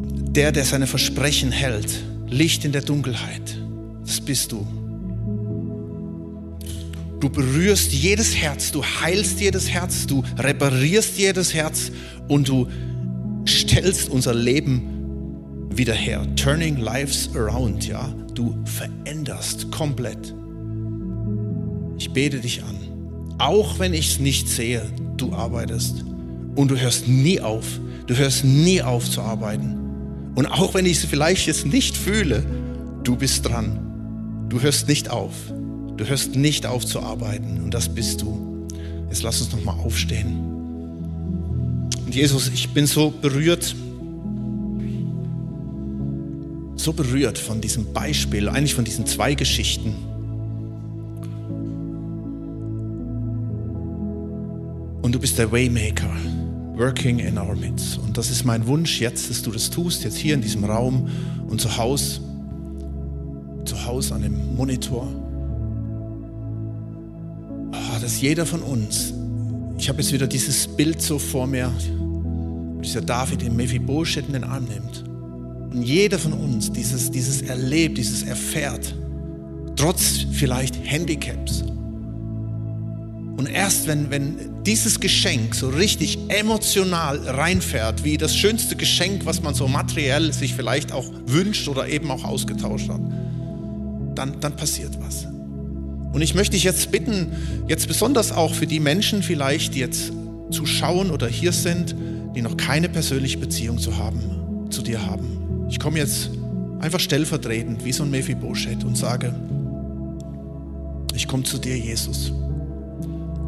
Der, 0.00 0.52
der 0.52 0.64
seine 0.64 0.86
Versprechen 0.86 1.50
hält, 1.50 2.02
Licht 2.28 2.64
in 2.64 2.72
der 2.72 2.82
Dunkelheit, 2.82 3.58
das 4.04 4.20
bist 4.20 4.52
du. 4.52 4.66
Du 7.20 7.30
berührst 7.30 7.92
jedes 7.92 8.36
Herz, 8.36 8.70
du 8.70 8.84
heilst 8.84 9.40
jedes 9.40 9.70
Herz, 9.70 10.06
du 10.06 10.22
reparierst 10.38 11.18
jedes 11.18 11.54
Herz 11.54 11.90
und 12.28 12.48
du 12.48 12.68
stellst 13.48 14.10
unser 14.10 14.34
Leben 14.34 15.70
wieder 15.70 15.94
her. 15.94 16.26
Turning 16.36 16.76
lives 16.76 17.30
around, 17.34 17.86
ja. 17.86 18.12
Du 18.34 18.54
veränderst 18.64 19.70
komplett. 19.70 20.34
Ich 21.98 22.12
bete 22.12 22.40
dich 22.40 22.62
an. 22.62 22.85
Auch 23.38 23.78
wenn 23.78 23.92
ich 23.92 24.12
es 24.12 24.18
nicht 24.18 24.48
sehe, 24.48 24.82
du 25.16 25.32
arbeitest. 25.32 26.04
Und 26.54 26.70
du 26.70 26.76
hörst 26.76 27.06
nie 27.06 27.40
auf. 27.40 27.66
Du 28.06 28.16
hörst 28.16 28.44
nie 28.44 28.80
auf 28.82 29.10
zu 29.10 29.20
arbeiten. 29.20 29.76
Und 30.34 30.46
auch 30.46 30.74
wenn 30.74 30.86
ich 30.86 30.98
es 30.98 31.04
vielleicht 31.04 31.46
jetzt 31.46 31.66
nicht 31.66 31.96
fühle, 31.96 32.44
du 33.04 33.16
bist 33.16 33.46
dran. 33.46 34.46
Du 34.48 34.60
hörst 34.60 34.88
nicht 34.88 35.10
auf. 35.10 35.32
Du 35.96 36.04
hörst 36.06 36.36
nicht 36.36 36.66
auf 36.66 36.86
zu 36.86 37.00
arbeiten. 37.00 37.60
Und 37.62 37.74
das 37.74 37.88
bist 37.88 38.22
du. 38.22 38.66
Jetzt 39.08 39.22
lass 39.22 39.40
uns 39.40 39.52
nochmal 39.52 39.78
aufstehen. 39.80 40.38
Und 42.06 42.14
Jesus, 42.14 42.48
ich 42.48 42.70
bin 42.70 42.86
so 42.86 43.10
berührt, 43.10 43.74
so 46.76 46.92
berührt 46.92 47.36
von 47.36 47.60
diesem 47.60 47.92
Beispiel, 47.92 48.48
eigentlich 48.48 48.74
von 48.74 48.84
diesen 48.84 49.06
zwei 49.06 49.34
Geschichten. 49.34 49.94
Du 55.16 55.20
bist 55.20 55.38
der 55.38 55.50
Waymaker, 55.50 56.14
working 56.74 57.20
in 57.20 57.38
our 57.38 57.56
midst. 57.56 57.96
Und 57.96 58.18
das 58.18 58.30
ist 58.30 58.44
mein 58.44 58.66
Wunsch 58.66 59.00
jetzt, 59.00 59.30
dass 59.30 59.40
du 59.40 59.50
das 59.50 59.70
tust, 59.70 60.04
jetzt 60.04 60.18
hier 60.18 60.34
in 60.34 60.42
diesem 60.42 60.62
Raum 60.62 61.08
und 61.48 61.58
zu 61.58 61.74
Hause, 61.78 62.20
zu 63.64 63.86
Hause 63.86 64.14
an 64.14 64.20
dem 64.20 64.54
Monitor. 64.56 65.08
Oh, 67.72 67.98
dass 67.98 68.20
jeder 68.20 68.44
von 68.44 68.60
uns, 68.60 69.14
ich 69.78 69.88
habe 69.88 70.02
jetzt 70.02 70.12
wieder 70.12 70.26
dieses 70.26 70.68
Bild 70.68 71.00
so 71.00 71.18
vor 71.18 71.46
mir, 71.46 71.72
dieser 72.84 73.00
David 73.00 73.40
den 73.40 73.56
Mephibosheth 73.56 74.26
in 74.26 74.34
den 74.34 74.44
Arm 74.44 74.64
nimmt. 74.64 75.02
Und 75.72 75.82
jeder 75.82 76.18
von 76.18 76.34
uns 76.34 76.70
dieses, 76.70 77.10
dieses 77.10 77.40
erlebt, 77.40 77.96
dieses 77.96 78.22
erfährt, 78.22 78.94
trotz 79.76 80.26
vielleicht 80.32 80.78
Handicaps. 80.84 81.62
Und 83.38 83.46
erst 83.46 83.86
wenn, 83.86 84.10
wenn 84.10 84.55
dieses 84.66 84.98
Geschenk 84.98 85.54
so 85.54 85.68
richtig 85.68 86.18
emotional 86.28 87.18
reinfährt, 87.18 88.02
wie 88.02 88.18
das 88.18 88.36
schönste 88.36 88.74
Geschenk, 88.74 89.24
was 89.24 89.40
man 89.40 89.54
so 89.54 89.68
materiell 89.68 90.32
sich 90.32 90.54
vielleicht 90.54 90.92
auch 90.92 91.06
wünscht 91.26 91.68
oder 91.68 91.88
eben 91.88 92.10
auch 92.10 92.24
ausgetauscht 92.24 92.88
hat, 92.88 93.00
dann, 94.14 94.40
dann 94.40 94.56
passiert 94.56 94.98
was. 95.00 95.26
Und 96.12 96.20
ich 96.20 96.34
möchte 96.34 96.52
dich 96.52 96.64
jetzt 96.64 96.90
bitten, 96.90 97.28
jetzt 97.68 97.86
besonders 97.86 98.32
auch 98.32 98.54
für 98.54 98.66
die 98.66 98.80
Menschen 98.80 99.22
vielleicht, 99.22 99.74
die 99.74 99.80
jetzt 99.80 100.12
zuschauen 100.50 101.10
oder 101.10 101.28
hier 101.28 101.52
sind, 101.52 101.94
die 102.34 102.42
noch 102.42 102.56
keine 102.56 102.88
persönliche 102.88 103.38
Beziehung 103.38 103.78
zu, 103.78 103.96
haben, 103.96 104.66
zu 104.70 104.82
dir 104.82 105.04
haben. 105.04 105.66
Ich 105.68 105.78
komme 105.78 105.98
jetzt 105.98 106.30
einfach 106.80 107.00
stellvertretend 107.00 107.84
wie 107.84 107.92
so 107.92 108.02
ein 108.02 108.10
Mephibosheth 108.10 108.84
und 108.84 108.96
sage, 108.96 109.34
ich 111.14 111.28
komme 111.28 111.44
zu 111.44 111.58
dir, 111.58 111.76
Jesus. 111.78 112.32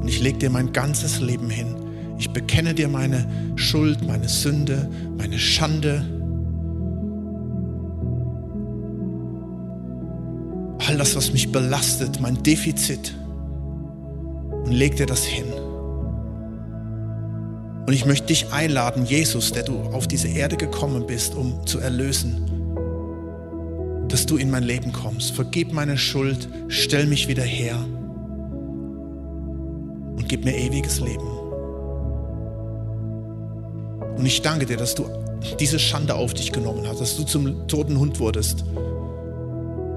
Und 0.08 0.14
ich 0.14 0.22
lege 0.22 0.38
dir 0.38 0.48
mein 0.48 0.72
ganzes 0.72 1.20
Leben 1.20 1.50
hin. 1.50 1.76
Ich 2.18 2.30
bekenne 2.30 2.72
dir 2.72 2.88
meine 2.88 3.26
Schuld, 3.56 4.06
meine 4.06 4.26
Sünde, 4.26 4.88
meine 5.18 5.38
Schande. 5.38 6.02
All 10.86 10.96
das, 10.96 11.14
was 11.14 11.30
mich 11.34 11.52
belastet, 11.52 12.22
mein 12.22 12.42
Defizit. 12.42 13.14
Und 14.64 14.72
leg 14.72 14.96
dir 14.96 15.04
das 15.04 15.26
hin. 15.26 15.44
Und 17.86 17.92
ich 17.92 18.06
möchte 18.06 18.28
dich 18.28 18.50
einladen, 18.50 19.04
Jesus, 19.04 19.52
der 19.52 19.64
du 19.64 19.78
auf 19.92 20.08
diese 20.08 20.28
Erde 20.28 20.56
gekommen 20.56 21.06
bist, 21.06 21.34
um 21.34 21.66
zu 21.66 21.80
erlösen, 21.80 22.48
dass 24.08 24.24
du 24.24 24.38
in 24.38 24.48
mein 24.48 24.62
Leben 24.62 24.90
kommst. 24.90 25.32
Vergib 25.32 25.74
meine 25.74 25.98
Schuld, 25.98 26.48
stell 26.68 27.04
mich 27.04 27.28
wieder 27.28 27.42
her 27.44 27.78
gib 30.28 30.44
mir 30.44 30.56
ewiges 30.56 31.00
Leben. 31.00 31.26
Und 34.16 34.26
ich 34.26 34.42
danke 34.42 34.66
dir, 34.66 34.76
dass 34.76 34.94
du 34.94 35.06
diese 35.60 35.78
Schande 35.78 36.14
auf 36.14 36.34
dich 36.34 36.52
genommen 36.52 36.86
hast, 36.86 37.00
dass 37.00 37.16
du 37.16 37.24
zum 37.24 37.66
toten 37.68 37.98
Hund 37.98 38.18
wurdest, 38.18 38.64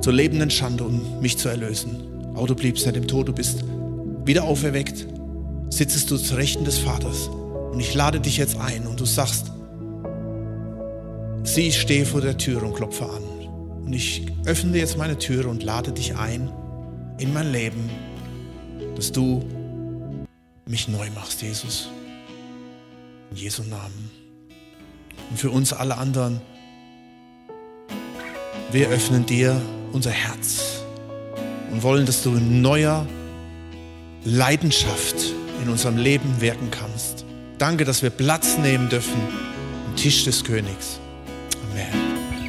zur 0.02 0.14
lebenden 0.14 0.50
Schande, 0.50 0.84
um 0.84 1.20
mich 1.22 1.38
zu 1.38 1.50
erlösen. 1.50 2.08
Aber 2.36 2.48
du 2.48 2.56
bliebst 2.56 2.86
nicht 2.86 2.98
im 2.98 3.08
Tod, 3.08 3.28
du 3.28 3.34
bist 3.34 3.64
wieder 4.26 4.44
auferweckt, 4.44 5.08
sitzest 5.70 6.12
du 6.12 6.18
zu 6.18 6.36
Rechten 6.36 6.66
des 6.66 6.78
Vaters. 6.78 7.28
Und 7.72 7.80
ich 7.80 7.94
lade 7.94 8.20
dich 8.20 8.38
jetzt 8.38 8.58
ein 8.58 8.86
und 8.86 9.00
du 9.00 9.06
sagst, 9.06 9.52
sieh, 11.44 11.68
ich 11.68 11.82
stehe 11.82 12.06
vor 12.06 12.22
der 12.22 12.38
Tür 12.38 12.64
und 12.64 12.76
klopfe 12.76 13.06
an. 13.06 13.24
Und 13.86 13.94
ich 13.94 14.26
öffne 14.46 14.78
jetzt 14.78 14.98
meine 14.98 15.18
Türe 15.18 15.48
und 15.48 15.64
lade 15.64 15.92
dich 15.92 16.16
ein 16.16 16.52
in 17.18 17.34
mein 17.34 17.52
Leben, 17.52 17.90
dass 18.96 19.12
du 19.12 19.44
mich 20.72 20.88
neu 20.88 21.10
machst, 21.12 21.42
Jesus. 21.42 21.90
In 23.30 23.38
Jesu 23.38 23.64
Namen. 23.64 24.10
Und 25.30 25.38
für 25.38 25.52
uns 25.52 25.74
alle 25.74 25.98
anderen, 25.98 26.42
wir 28.72 28.88
öffnen 28.88 29.26
dir 29.26 29.62
unser 29.92 30.12
Herz 30.12 30.82
und 31.72 31.84
wollen, 31.84 32.06
dass 32.06 32.24
du 32.24 32.32
in 32.36 32.62
neuer 32.62 33.06
Leidenschaft 34.24 35.16
in 35.62 35.70
unserem 35.70 35.98
Leben 35.98 36.40
wirken 36.40 36.72
kannst. 36.72 37.26
Danke, 37.58 37.84
dass 37.86 38.02
wir 38.02 38.10
Platz 38.10 38.58
nehmen 38.58 38.90
dürfen 38.90 39.22
am 39.88 39.96
Tisch 39.96 40.24
des 40.24 40.44
Königs. 40.44 41.00
Amen. 41.72 42.11